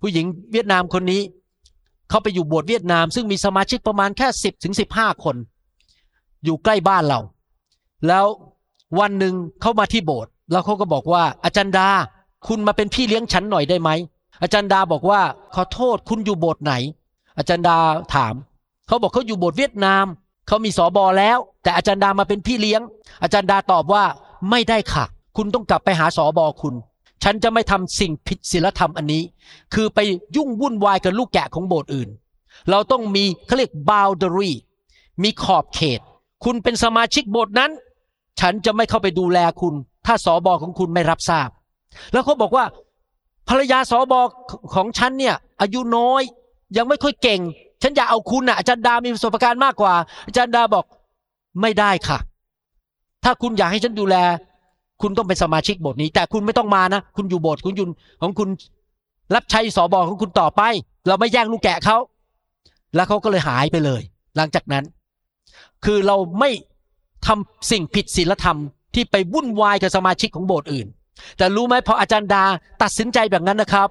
[0.00, 1.22] ผู้หญิงเวียดนามคนนี้
[2.08, 5.36] เขาไปอยู่โบสถ์เวียดนาม ซึ่งมีสมาชิกประมาณแค่สิบถึงสิบห้าคน
[6.44, 7.20] อยู่ใกล้บ้านเรา
[8.06, 8.26] แล้ว
[9.00, 11.88] วันหนึ่งเขามาที่โบสถ์แล้วเขาก็บอกว่า อาจารย์ดา
[12.46, 13.90] คุณมาเป็นพี่เลี้ยงฉันหน่อยได้ไหม
[14.42, 15.20] อาจารย์ดาบอกว่า
[15.54, 16.74] ขอโทษคุณอยู่โบสถ์ไหน
[17.38, 17.76] อาจารย์ดา
[18.14, 18.34] ถาม
[18.86, 20.04] เขาบอกเขาอยู่โบสถ์เวียดนาม
[20.46, 22.80] เขามีสอบอแล้ว แต่อาจารย์ดามาเป็นพี่เลี้ยง
[23.22, 24.04] อาจารย์ดาตอบว่า
[24.50, 25.04] ไม่ได้ค่ะ
[25.36, 26.74] คุณต้องกลับไปหาสอบอคุณ
[27.24, 29.22] ฉันจะไม่ทำสิ่งผิดศีลธรรมอันนี้
[29.74, 29.98] คือไป
[30.36, 32.08] ยุ่งวุ่นวายกับลูกแกะของโบสถ์อื่น
[32.70, 34.52] เราต้องมีเขาเรียก boundary
[35.22, 36.00] มีขอบเขต
[36.44, 37.70] คุณเป็นสมาชิกโบสถ์นั้น
[38.40, 39.74] ฉันจะไม่เข้าไปดูแลคุณ
[40.06, 41.48] ถ้าสอบอของคุณไม่รับทราบ
[42.12, 42.64] แล้วเขาบอกว่า
[43.48, 44.20] ภรรยาสอบอ
[44.74, 46.22] ของฉันเนี่ยอายุน้อย
[46.76, 47.40] ยังไม่ค่อยเก่ง
[47.82, 49.94] ฉันอยากเอาคุณน่ะอาจารย์ดามีประสบการณ์มากกว่า
[50.26, 50.84] อาจารย์ดาบอก
[51.60, 52.18] ไม่ได้ค่ะ
[53.24, 54.16] ถ้าคุณอยากให้ฉันดูแล
[55.02, 57.90] คุณต้องเป็นสมาชิกโบสถ์นี้ แต่คุณไม่ต้องมานะ คุณอยู่โบสถ์คุณยุน
[58.22, 58.48] ของคุณ
[59.34, 60.62] รับใช้สอบอของคุณต่อไป
[61.06, 61.98] เราไม่แย่งลูกแกะเขา
[62.94, 64.02] แล้วเขาก็เลยหายไปเลย
[64.36, 64.84] หลังจากนั้น
[65.84, 66.50] คือเราไม่
[67.26, 68.58] ทำสิ่งผิดศีลธรรม
[68.94, 70.86] ที่ไปวุ่นวายกับสมาชิกของโบสถ์อื่น
[71.36, 72.44] แต่รู้ไหมพออาจารย์ดา
[72.82, 73.88] ตัดสินใจแบบนั้นนะครับ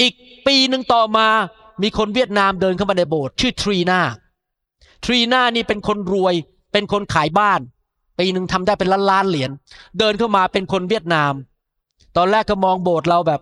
[0.00, 0.14] อีก
[0.46, 1.26] ปีหนึ่งต่อมา
[1.82, 4.00] มีคนเวียดนามเดินเข้ามาในโบสถ์ชื่อทรีนา
[5.04, 6.34] ทรีนานี่เป็นคนรวย
[6.72, 7.60] เป็นคนขายบ้าน
[8.20, 9.50] ปีหนึ่งทำได้เป็นล้านล้านเหรียญ
[9.98, 11.32] เดินเข้ามาเป็นคนเวียดนาม
[12.16, 13.40] ตอนแรกก็มองโบสถ์เราแบบ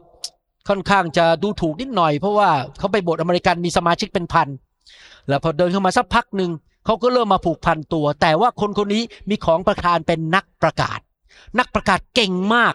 [0.69, 4.49] ค่อนข้างจะดูถูกนิดหน่อย เพราะว่าเขาไปโบสถ์อเมริกันมีสมาชิกเป็นพัน
[5.29, 6.51] แล้วพอเดินเข้ามาสักพักหนึ่ง
[6.85, 10.99] เขาก็เริ่มมาผูกพันตัว แต่ว่าคนคนนี้มีของประทานเป็นนักประกาศ
[11.59, 12.75] นักประกาศเก่งมาก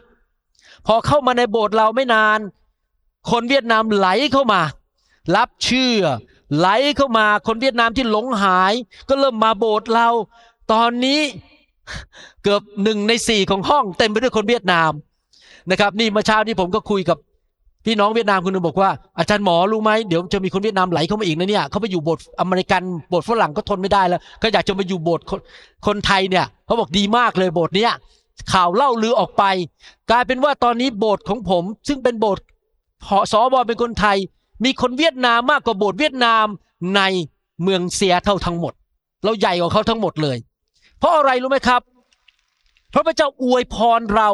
[0.88, 2.40] พอเข้ามาในโบสถ์เราไม่นาน
[3.32, 4.62] คนเวียดนามไหลเข้ามา
[5.36, 6.02] รับเชื่อ
[6.58, 8.74] ไหลเข้ามาคนเวียดนามที่หลงหาย
[9.10, 10.08] ก็เริ่มมาโบสถ์เรา
[10.72, 11.22] ตอนนี้
[12.44, 14.92] เกือบหนึ่งในสี่ของห้องเต็มไปด้วยคนเวียดนาม
[15.72, 17.18] นะครับ นี่เมื่อเช้านี้ผมก็คุยกับ
[17.86, 25.26] พี่น้องเวียดนามคนหนึงบอกว่าอาจารย์หมอรู้ไหมเดี๋ยวจะมีคนเวียดนามไหลเข้ามาอีกนะเนี่ยเขาไปอยู่โบสถ์อเมริกันโบสถ์ฝรั่งก็ทนไม่ได้แล้ว ก็อยากจะมาอยู่โบสถ์
[25.88, 27.92] คนไทยเนี่ยเขาบอกดีมากเลยโบสถ์เนี้ย
[28.54, 29.44] ข่าวเล่าลือออกไป
[30.12, 32.44] กลายเป็นว่าตอนนี้โบสถ์ของผม ซึ่งเป็นโบสถ์
[33.32, 34.18] สอบอเป็นคนไทย
[34.64, 36.46] มีคนเวียดนามมากกว่าโบสถ์เวียดนาม
[36.96, 37.02] ใน
[37.64, 38.74] เมืองเซียเท่าทั้งหมด
[39.24, 40.38] เราใหญ่กว่าเขาทั้งหมดเลย
[41.04, 41.82] เพราะอะไรรู้ไหมครับ
[42.92, 44.30] เพราะพระเจ้าอวยพรเรา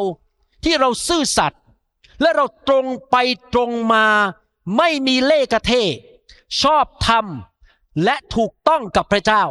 [0.64, 1.60] ที่เราซื่อสัตย์
[2.20, 3.16] และเราตรงไป
[3.54, 4.06] ตรงมา
[4.76, 5.72] ไม่มีเล่กระเท
[6.62, 7.26] ชอบธรรม
[8.04, 9.42] และถูกต้องกับพระเจ้า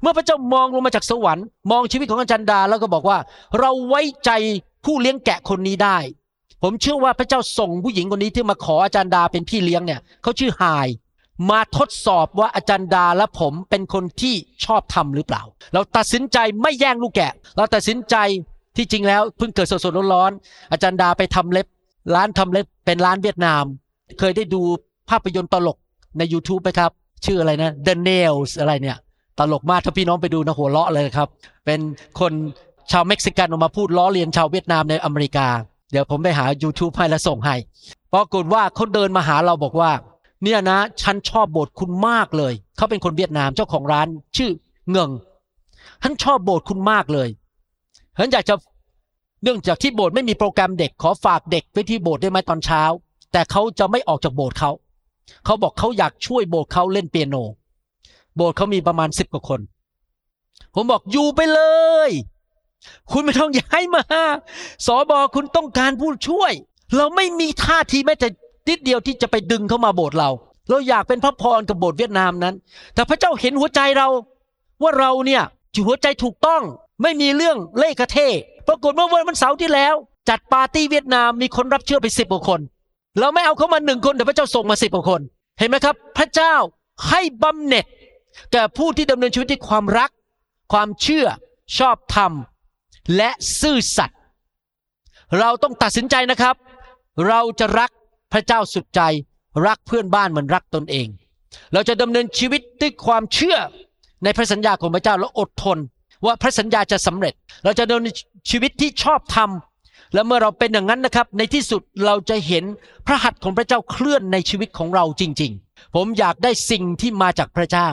[0.00, 3.18] เมื่อพระเจ้ามองลงมาจากสวรรค์ มองชีวิตของอาจารย์ดาแล้วก็บอกว่า
[3.60, 4.30] เราไว้ใจ
[4.84, 5.98] ผู้เลี้ยงแกะคนนี้ได้
[6.62, 10.62] ผมเชื่อว่าพระเจ้าส่งผู้หญิงคนนี้ที่มาขออาจารย์ดาเป็นพี่เลี้ยงเนี่ยเขาชื่อไฮ
[11.50, 14.34] มาทดสอบว่าอาจารย์ดาและผมเป็นคนที่
[14.64, 15.42] ชอบทำหรือเปล่า
[15.74, 18.16] เราตัดสินใจไม่แย่งลูกแกะ เราตัดสินใจ
[18.76, 21.66] ที่จริงแล้วเพิ่งเกิดสดๆร้อนๆอาจารย์ดาไปทำเล็บ
[22.14, 23.64] ร้านทำเล็บเป็นร้านเวียดนาม
[24.18, 24.60] เคยได้ดู
[25.10, 25.76] ภาพยนตร์ตลก
[26.18, 26.90] ใน YouTube ไหมครับ
[27.24, 28.96] ชื่ออะไรนะ The Nails อะไรเนี่ย
[29.38, 31.28] ตลกมากถ้าพี่น้องไปดูนะหัวเราะเลยครับ
[31.66, 31.80] เป็น
[32.20, 32.32] คน
[32.92, 35.48] ชาวเม็กซิกันออกมาพูดล้อเลียนชาวเวียดนามในอเมริกา
[35.92, 37.54] เดี๋ยวผมไปหา YouTube ให้แล้วส่งให้
[38.12, 39.90] ปรากฏว่าเขาเดินมาหาเราบอกว่า
[40.42, 44.50] เนี่ยนะฉันชอบโบสถ์คุณมากเลย เขาเป็นคนเวียดนามเจ้าของร้าน ชื่อ
[44.90, 45.10] เงิง
[46.02, 47.28] ฉันชอบโบสถ์คุณมากเลย
[48.18, 48.54] ฉันอยากจะ
[49.42, 52.82] เนื่องจากที่โบสถ์ไม่มีโปรแกรมเด็กขอฝากเด็กไว้ที่โบสถ์ได้ไหมตอนเช้า
[53.32, 54.70] แต่เขาจะไม่ออกจากโบสถ์เขา
[55.44, 57.36] เขาบอกเขาอยากช่วยโบสถ์เขาเล่นเปียโน
[58.36, 59.60] โบสถ์เขามีประมาณสิบกว่าคน
[60.74, 61.60] ผมบอกอยู่ไปเล
[62.08, 62.10] ย
[63.10, 64.02] คุณไม่ต้องย้ายมา
[64.86, 66.52] สอบอคุณต้องการผู้ช่วย
[66.96, 68.28] เราไม่มีท่าทีแม้แต่
[68.68, 70.30] นิดเดียวที่จะไปดึงเข้ามาโบสถ์เรา
[70.68, 72.54] เราอยากเป็นพระพรกับโบสถ์เวียดนามนั้น
[72.94, 74.08] แต่พระเจ้าเห็นหัวใจเรา
[74.82, 75.42] ว่าเราเนี่ย
[75.86, 76.62] หัวใจถูกต้อง
[77.02, 78.18] ไม่มีเรื่องเล่กระเท
[78.68, 79.94] ปรากฏว่าวันเสาร์ที่แล้ว
[80.28, 82.60] จัดปาร์ตี้เวียดนามมีคนรับเชื่อไปสิบกว่าคน
[83.18, 85.20] เราไม่เอาเขามาหนึ่งคนแต่พระเจ้าส่งมาสิบกว่าคน
[85.58, 86.54] เห็นไหมครับ พระเจ้า
[87.08, 87.86] ให้บำเหน็จ
[88.52, 90.10] แก่ผู้ที่ดำเนินชีวิตด้วยความรัก
[90.72, 91.26] ความเชื่อ
[91.78, 92.32] ชอบธรรม
[93.16, 94.18] และซื่อสัตย์
[95.38, 96.56] เราต้องตัดสินใจนะครับ
[97.28, 97.90] เราจะรัก
[98.36, 99.00] ระเจ้าสุดใจ
[99.66, 101.08] รักเพื่อนบ้านเหมือนรักตนเอง
[101.72, 103.56] เราจะดำเนินชีวิตด้วยความเชื่อ
[104.24, 105.78] ในพระสัญญาของพระเจ้าและอดทน
[106.26, 107.34] ว่าพระสัญญาจะสำเร็จ
[107.64, 108.14] เราจะดำเนิน
[108.50, 109.50] ชีวิตที่ชอบธรรม
[110.14, 112.64] และเมื่อเราเป็นอย่างนั้นนะครับ ในที่สุดเราจะเห็น
[113.06, 117.88] พระหัตถ์ของพระเจ้าเคลื่อนในชีวิตของเราจริง ๆ ผมอยากได้สิ่งที่มาจากพระเจ้า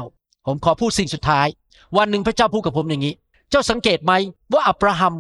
[0.46, 1.48] ผมขอพูดสิ่งสุดท้าย
[1.98, 3.14] วันหนึ่งพระเจ้าพูดกับผมอย่างนี้
[3.50, 4.14] เจ้าสังเกตไหม
[4.54, 5.14] ว่าอับราฮัม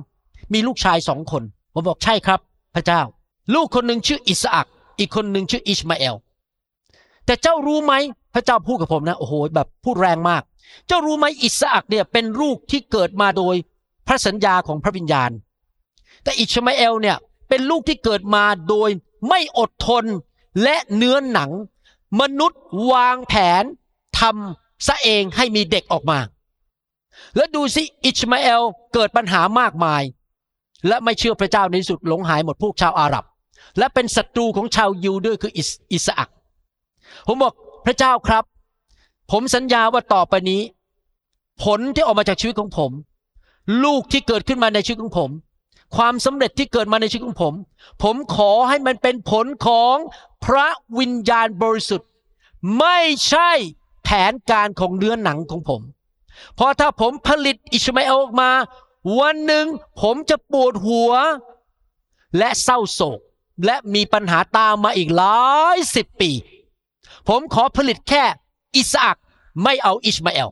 [0.53, 1.43] มีลูกชายสองคน
[1.73, 2.39] ผมบอกใช่ครับ
[2.75, 3.01] พระเจ้า
[3.55, 4.67] ลูกคนหนึ่งชื่ออิสอัก
[4.99, 6.15] อีกคนหนึ่งชื่ออิชมาเอล
[7.25, 7.93] แต่เจ้ารู้ไหม
[8.33, 10.43] พระเจ้าพูดกับผมนะโอ้โหแบบพูดแรงมาก
[10.87, 13.55] เจ้ารู้ไหมอิสอักเนี่ยเป็นลูกที่เกิดมาโดย
[14.07, 15.31] พระสัญญาของพระวิญญาณ
[16.23, 17.17] แต่อิชมาเอลเนี่ย
[17.49, 18.89] เป็นลูกที่เกิดมาโดย
[19.29, 20.05] ไม่อดทน
[20.63, 21.51] และเนื้อหนัง
[22.21, 23.63] มนุษย์วางแผน
[24.19, 26.19] ทำซะเองให้มีเด็กออกมา
[27.35, 28.61] แล้วดูสิอิชมาเอล
[28.93, 30.03] เกิดปัญหามากมาย
[30.87, 33.23] และไม่เชื่อพระเจ้าในสุดหลงหายหมดพวกชาวอาหรับ
[33.77, 36.29] และเป็นศัตรูของชาวยิวด้วยคืออิสอัก
[37.27, 37.53] ผมบอก
[37.85, 38.43] พระเจ้าครับ
[39.31, 40.61] ผมสัญญาว่าต่อไปนี้
[41.63, 42.91] ผลที่ออกมาจากชีวิตของผม
[43.83, 45.29] ลูกที่เกิดขึ้นมาในชีวิตของผม
[45.95, 47.53] ความสำเร็จที่เกิดมาในชีวิตของผม
[48.03, 49.95] ผมขอให้มันเป็นผลของ
[50.45, 50.67] พระ
[50.99, 52.09] วิญญาณบริสุทธิ์
[52.79, 52.99] ไม่
[53.29, 53.51] ใช่
[54.03, 55.81] แผนการของเนื้อหนังของผม
[56.55, 58.51] เพราะถ้าผมผลิตอิชมาเอลออกมา
[59.19, 59.65] วันหนึ่ง
[60.01, 61.11] ผมจะปวดหัว
[62.37, 63.19] และเศร้าโศก
[63.65, 65.39] และมีปัญหาตามมาอีกหลา
[65.75, 66.31] ยสิบปี
[67.27, 68.23] ผมขอผลิตแค่
[68.75, 69.17] อิสอัก
[69.63, 70.49] ไม่เอาอิชมาเอล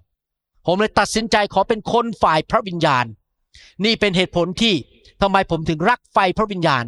[0.65, 3.05] ผมเลยตัดสินใจขอเป็นคนฝ่ายพระวิญญาณ
[3.83, 4.73] นี่เป็นเหตุผลที่
[5.21, 6.85] ทำไมผมถึงรักไฟพระวิญญาณ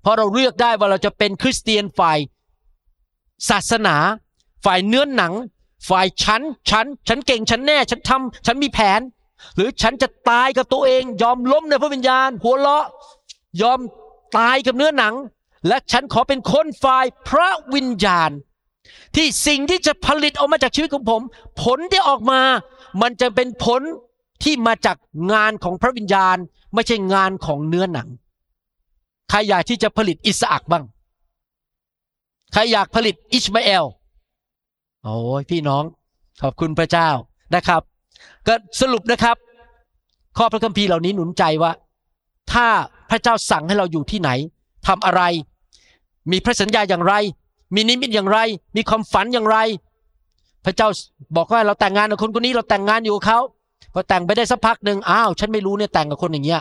[0.00, 2.18] เพราะเราเลือกได้ว่าเราจะเป็นคริสเตียนฝ่าย
[3.48, 3.96] ศาสนา
[4.64, 5.32] ฝ่ายเนื้อหนัง
[5.88, 9.00] ฝ่ายฉัน ฉัน ฉันเก่ง ฉันแน่ ฉันทำ ฉันมีแผน
[9.56, 12.86] หรือฉันจะตายกับตัวเอง ยอมล้มในพระวิญญาณ หัวเราะ
[13.62, 13.80] ยอม
[14.36, 15.14] ตายกับเนื้อหนัง
[15.68, 18.30] และฉันขอเป็นคนฝ่ายพระวิญญาณ
[19.16, 21.22] ที่สิ่งที่จะผลิตออกมาจากชีวิตของผม
[21.62, 22.40] ผลที่ออกมา
[23.02, 23.82] มันจะเป็นผล
[24.42, 24.96] ที่มาจาก
[25.32, 26.36] งานของพระวิญญาณ
[26.74, 28.08] ไม่ใช่งานของเนื้อหนัง
[29.30, 30.84] ใครอยากที่จะผลิตอิสอักบ้าง
[32.52, 33.84] ใครอยากผลิตอิชมาเอล
[35.04, 35.84] โอ้ยพี่น้อง
[36.42, 37.08] ขอบคุณพระเจ้า
[37.54, 37.82] นะครับ
[38.46, 39.36] ก็สรุปนะครับ
[40.38, 41.72] ข้อพระคัมภีร์เหล่านี้หนุนใจว่า
[42.52, 42.68] ถ้า
[43.10, 44.30] พระเจ้าสั่งให้เราอยู่ที่ไหน
[44.86, 45.22] ทำอะไร
[46.30, 47.14] มีพระสัญญาอย่างไร
[47.74, 48.38] มีนิมิตอย่างไร
[48.76, 49.58] มีความฝันอย่างไร
[50.64, 50.88] พระเจ้า
[51.36, 53.38] บอกว่าเราแต่งงานกับคนคนนี้เราแต่งงานอยู่กับเขา
[53.92, 56.60] พอแต่งไปได้สักพักหนึ่งอ้าว ฉันไม่รู้เนี่ยแต่งกับคนอย่างเงี้ย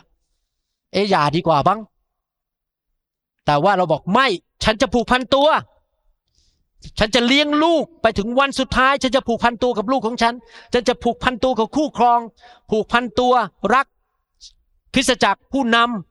[0.94, 1.80] เอ๊อย่าดีกว่าบ้าง
[3.46, 4.28] แต่ว่าเราบอกไม่
[4.64, 5.48] ฉันจะผูกพันตัว
[7.00, 10.34] ฉันจะเลี้ยงลูกไปถึงวันสุดท้าย ฉันจะผูกพันตัวกับลูกของฉัน
[10.74, 12.20] ฉันจะผูกพันตัวกับคู่ครอง
[12.70, 13.34] ผูกพันตัว
[13.74, 13.86] รัก
[14.94, 16.09] คริสจักรผู้นำ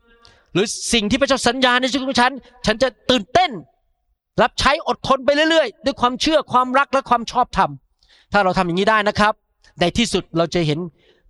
[0.53, 2.33] หรือสิ่งที่พระเจ้าสัญญาในชีวิตของฉัน
[2.67, 3.51] ฉันจะตื่นเต้น
[4.43, 7.71] รับใช้อดทนไปเรื่อยๆ ด้วยความเชื่อความรักและความชอบธรรม
[8.33, 9.33] ถ้าเราทำอย่างนี้ได้นะครับ
[9.81, 10.79] ในที่สุดเราจะเห็น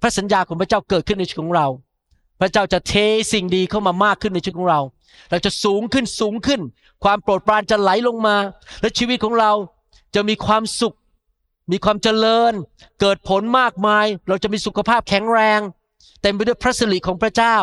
[0.02, 1.66] พระสัญญาของพระเจ้าเกิดขึ้นในชีวิตของเรา
[2.40, 2.94] พระเจ้าจะเท
[3.32, 4.80] สิ่งดีเข้ามามากขึ้นในชีวิตของเรา
[5.30, 6.60] เราจะสูงขึ้นสูงขึ้น
[7.04, 8.36] ความโปรดปรานจะไหลลงมา
[8.80, 9.52] และชีวิตของเรา
[10.14, 10.96] จะมีความสุข
[11.72, 12.52] มีความเจริญ
[13.00, 15.60] เกิดผลมากมาย เราจะมีสุขภาพแข็งแรง
[16.22, 17.56] เต็มไปด้วยพระสิริของพระเจ้า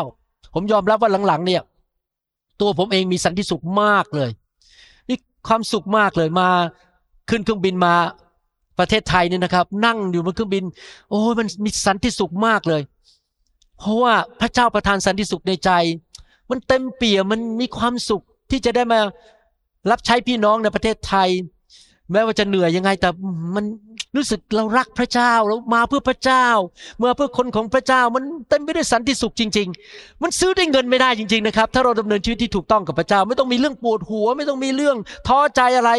[0.58, 1.62] ผมยอมรับว่าหลังๆ เนี่ย
[2.60, 4.30] ตัวผมเองมีสันติสุขมากเลย
[5.08, 6.48] นี่ความสุขมากเลยมา
[7.30, 7.94] ขึ้นเครื่องบินมา
[8.78, 10.64] ประเทศไทยเนี่ยนะครับ นั่งอยู่บนเครื่องบิน
[11.10, 12.82] โอ้ยมันมีสันติสุขมากเลย
[13.78, 15.70] เพราะว่าพระเจ้าประทานสันติสุขในใจ
[16.50, 18.98] มันเต็มเปี่ยมมันมีความสุขที่จะได้มา
[19.90, 21.28] รับใช้พี่น้องในประเทศไทย
[22.10, 23.08] แม้ว่าจะเหนื่อยยังไงแต่
[23.54, 23.64] มัน
[24.16, 26.46] รู้สึกเรารักพระเจ้าเรามาเพื่อพระเจ้า
[27.02, 34.96] มาเพื่อคนของพระเจ้ามันเต็มไปด้วยสันติสุขจริง ๆ มันซื้อได้เงินไม่ได้จริง ๆนะครับ ถ้าเราดำเนินชีวิตที่ถูกต้องกับพระเจ้า ไม่ต้องมีเรื่องปวดหัว ไม่ต้องมีเรื่อง
[35.28, 35.90] ท้อใจอะไร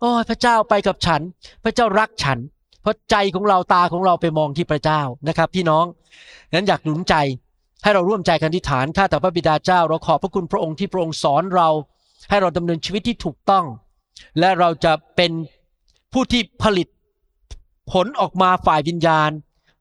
[0.00, 1.20] โอ้พระเจ้าไปกับฉัน
[1.64, 2.38] พระเจ้ารักฉัน
[2.82, 5.84] เพราะใจของเราตาของเราไปมองที่พระเจ้านะครับ พี่น้อง
[6.54, 7.14] นั้นอยากหนุนใจ
[7.82, 11.68] ให้เราร่วมใจกันที่ฐานข้าแต่พระบิดาเจ้า เราขอบพระคุณพระองค์ที่พระองค์สอนเรา
[12.30, 13.64] ให้เราดำเนินชีวิตที่ถูกต้อง
[14.38, 15.32] และเราจะเป็น
[16.12, 16.88] ผู้ที่ผลิต
[17.92, 19.30] ผลออกมาฝ่ายวิญญาณ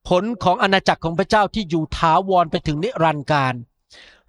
[0.10, 3.54] ผลของอาณาจักรของพระเจ้าที่อยู่ถาวรไปถึงนิรันดร์การ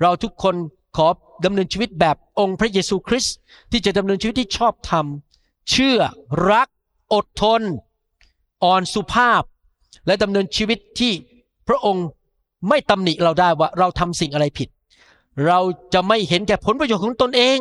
[0.01, 0.55] เราทุกคน
[0.97, 1.09] ขอ
[1.45, 3.35] ดำเนินชีวิตแบบองค์พระเยซูคริสต์
[3.70, 5.07] ที่จะดำเนินชีวิตที่ชอบธรรม
[5.70, 5.99] เชื่อ
[6.51, 6.68] รัก
[7.14, 7.62] อดทน
[8.64, 9.43] อ่อนสุภาพ
[10.07, 11.12] และดำเนินชีวิตที่
[11.68, 12.07] พระองค์
[12.68, 14.68] ไม่ตำหนิเราได้ว่าเราทำสิ่งอะไรผิด
[15.47, 15.61] เรา
[15.95, 17.59] จะไม่เห็นแก่ผลประโยชน์ของตนเอง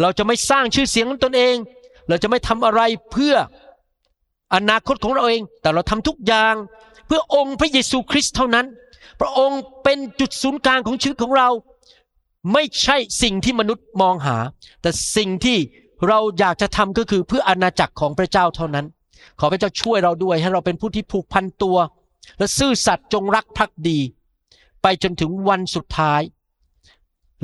[0.00, 1.56] เราจะไม่สร้างชื่อเสียงของตนเอง
[2.08, 2.80] เราจะไม่ทำอะไร
[3.10, 3.34] เพื่อ
[4.54, 6.54] อนาคตของเราเอง แต่เราทำทุกอย่าง
[7.06, 8.66] เพื่อองค์พระเยซูคริสต์เท่านั้น
[9.20, 11.48] พระองค์เป็นจุดศูนย์กลางของชีวิตของเรา
[12.52, 14.36] ไม่ใช่สิ่งที่มนุษย์มองหา
[14.82, 15.58] แต่สิ่งที่
[16.08, 18.86] เราอยากจะทำก็คือเพื่ออาณาจักรของพระเจ้าเท่านั้น
[19.40, 21.76] ขอพระเจ้าช่วยเราด้วยให้เราเป็นผู้ที่ผูกพันตัว
[22.38, 23.98] และซื่อสัตย์จงรักภักดี
[24.82, 26.22] ไปจนถึงวันสุดท้าย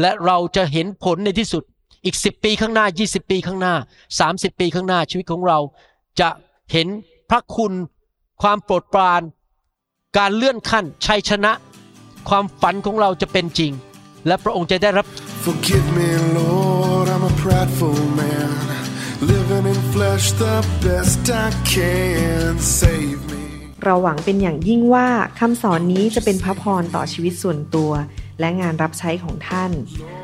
[0.00, 1.62] และเราจะเห็นผลในที่สุด
[2.04, 3.74] อีก 10 ปีข้างหน้า 20 ปีข้างหน้า
[4.18, 5.58] 30 ปีข้างหน้าชีวิตของเรา
[6.20, 6.28] จะ
[6.72, 6.88] เห็น
[7.30, 7.72] พระคุณ
[8.42, 9.22] ความโปรดปราน
[10.18, 11.52] การเลื่อนขั้นชัยชนะ
[12.28, 13.72] ความฝันของเราจะเป็นจริง
[14.26, 15.06] และพระองค์จะได้รับ
[15.46, 16.08] Forgive me,
[16.38, 18.52] Lord, I'm a prideful man.
[19.32, 22.52] Living in flesh the best I can.
[22.80, 23.44] Save me.
[23.84, 25.08] เราหวังเป็นอย่างยิ่งว่า
[25.40, 27.90] คำสอนนี้จะเป็นพระพรต่อชีวิตส่วนตัว
[28.40, 29.70] และงานรับใช้ของท่าน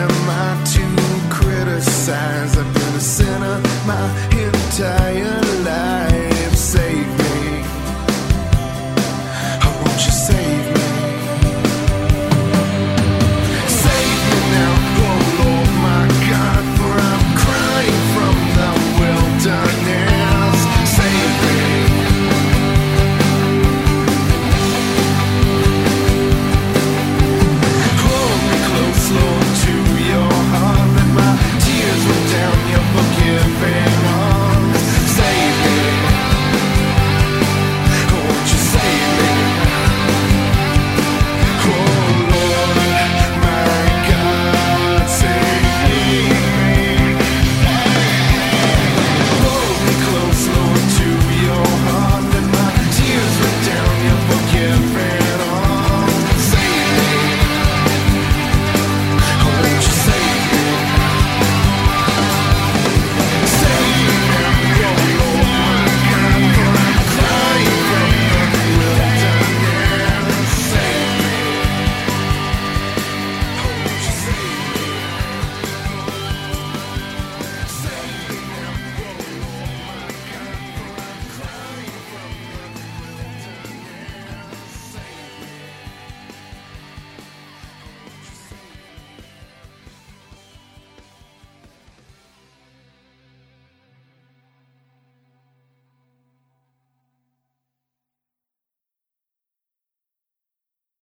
[0.00, 0.84] am I to
[1.34, 2.56] criticize?
[2.56, 4.04] I've been a sinner my
[4.46, 5.99] entire life.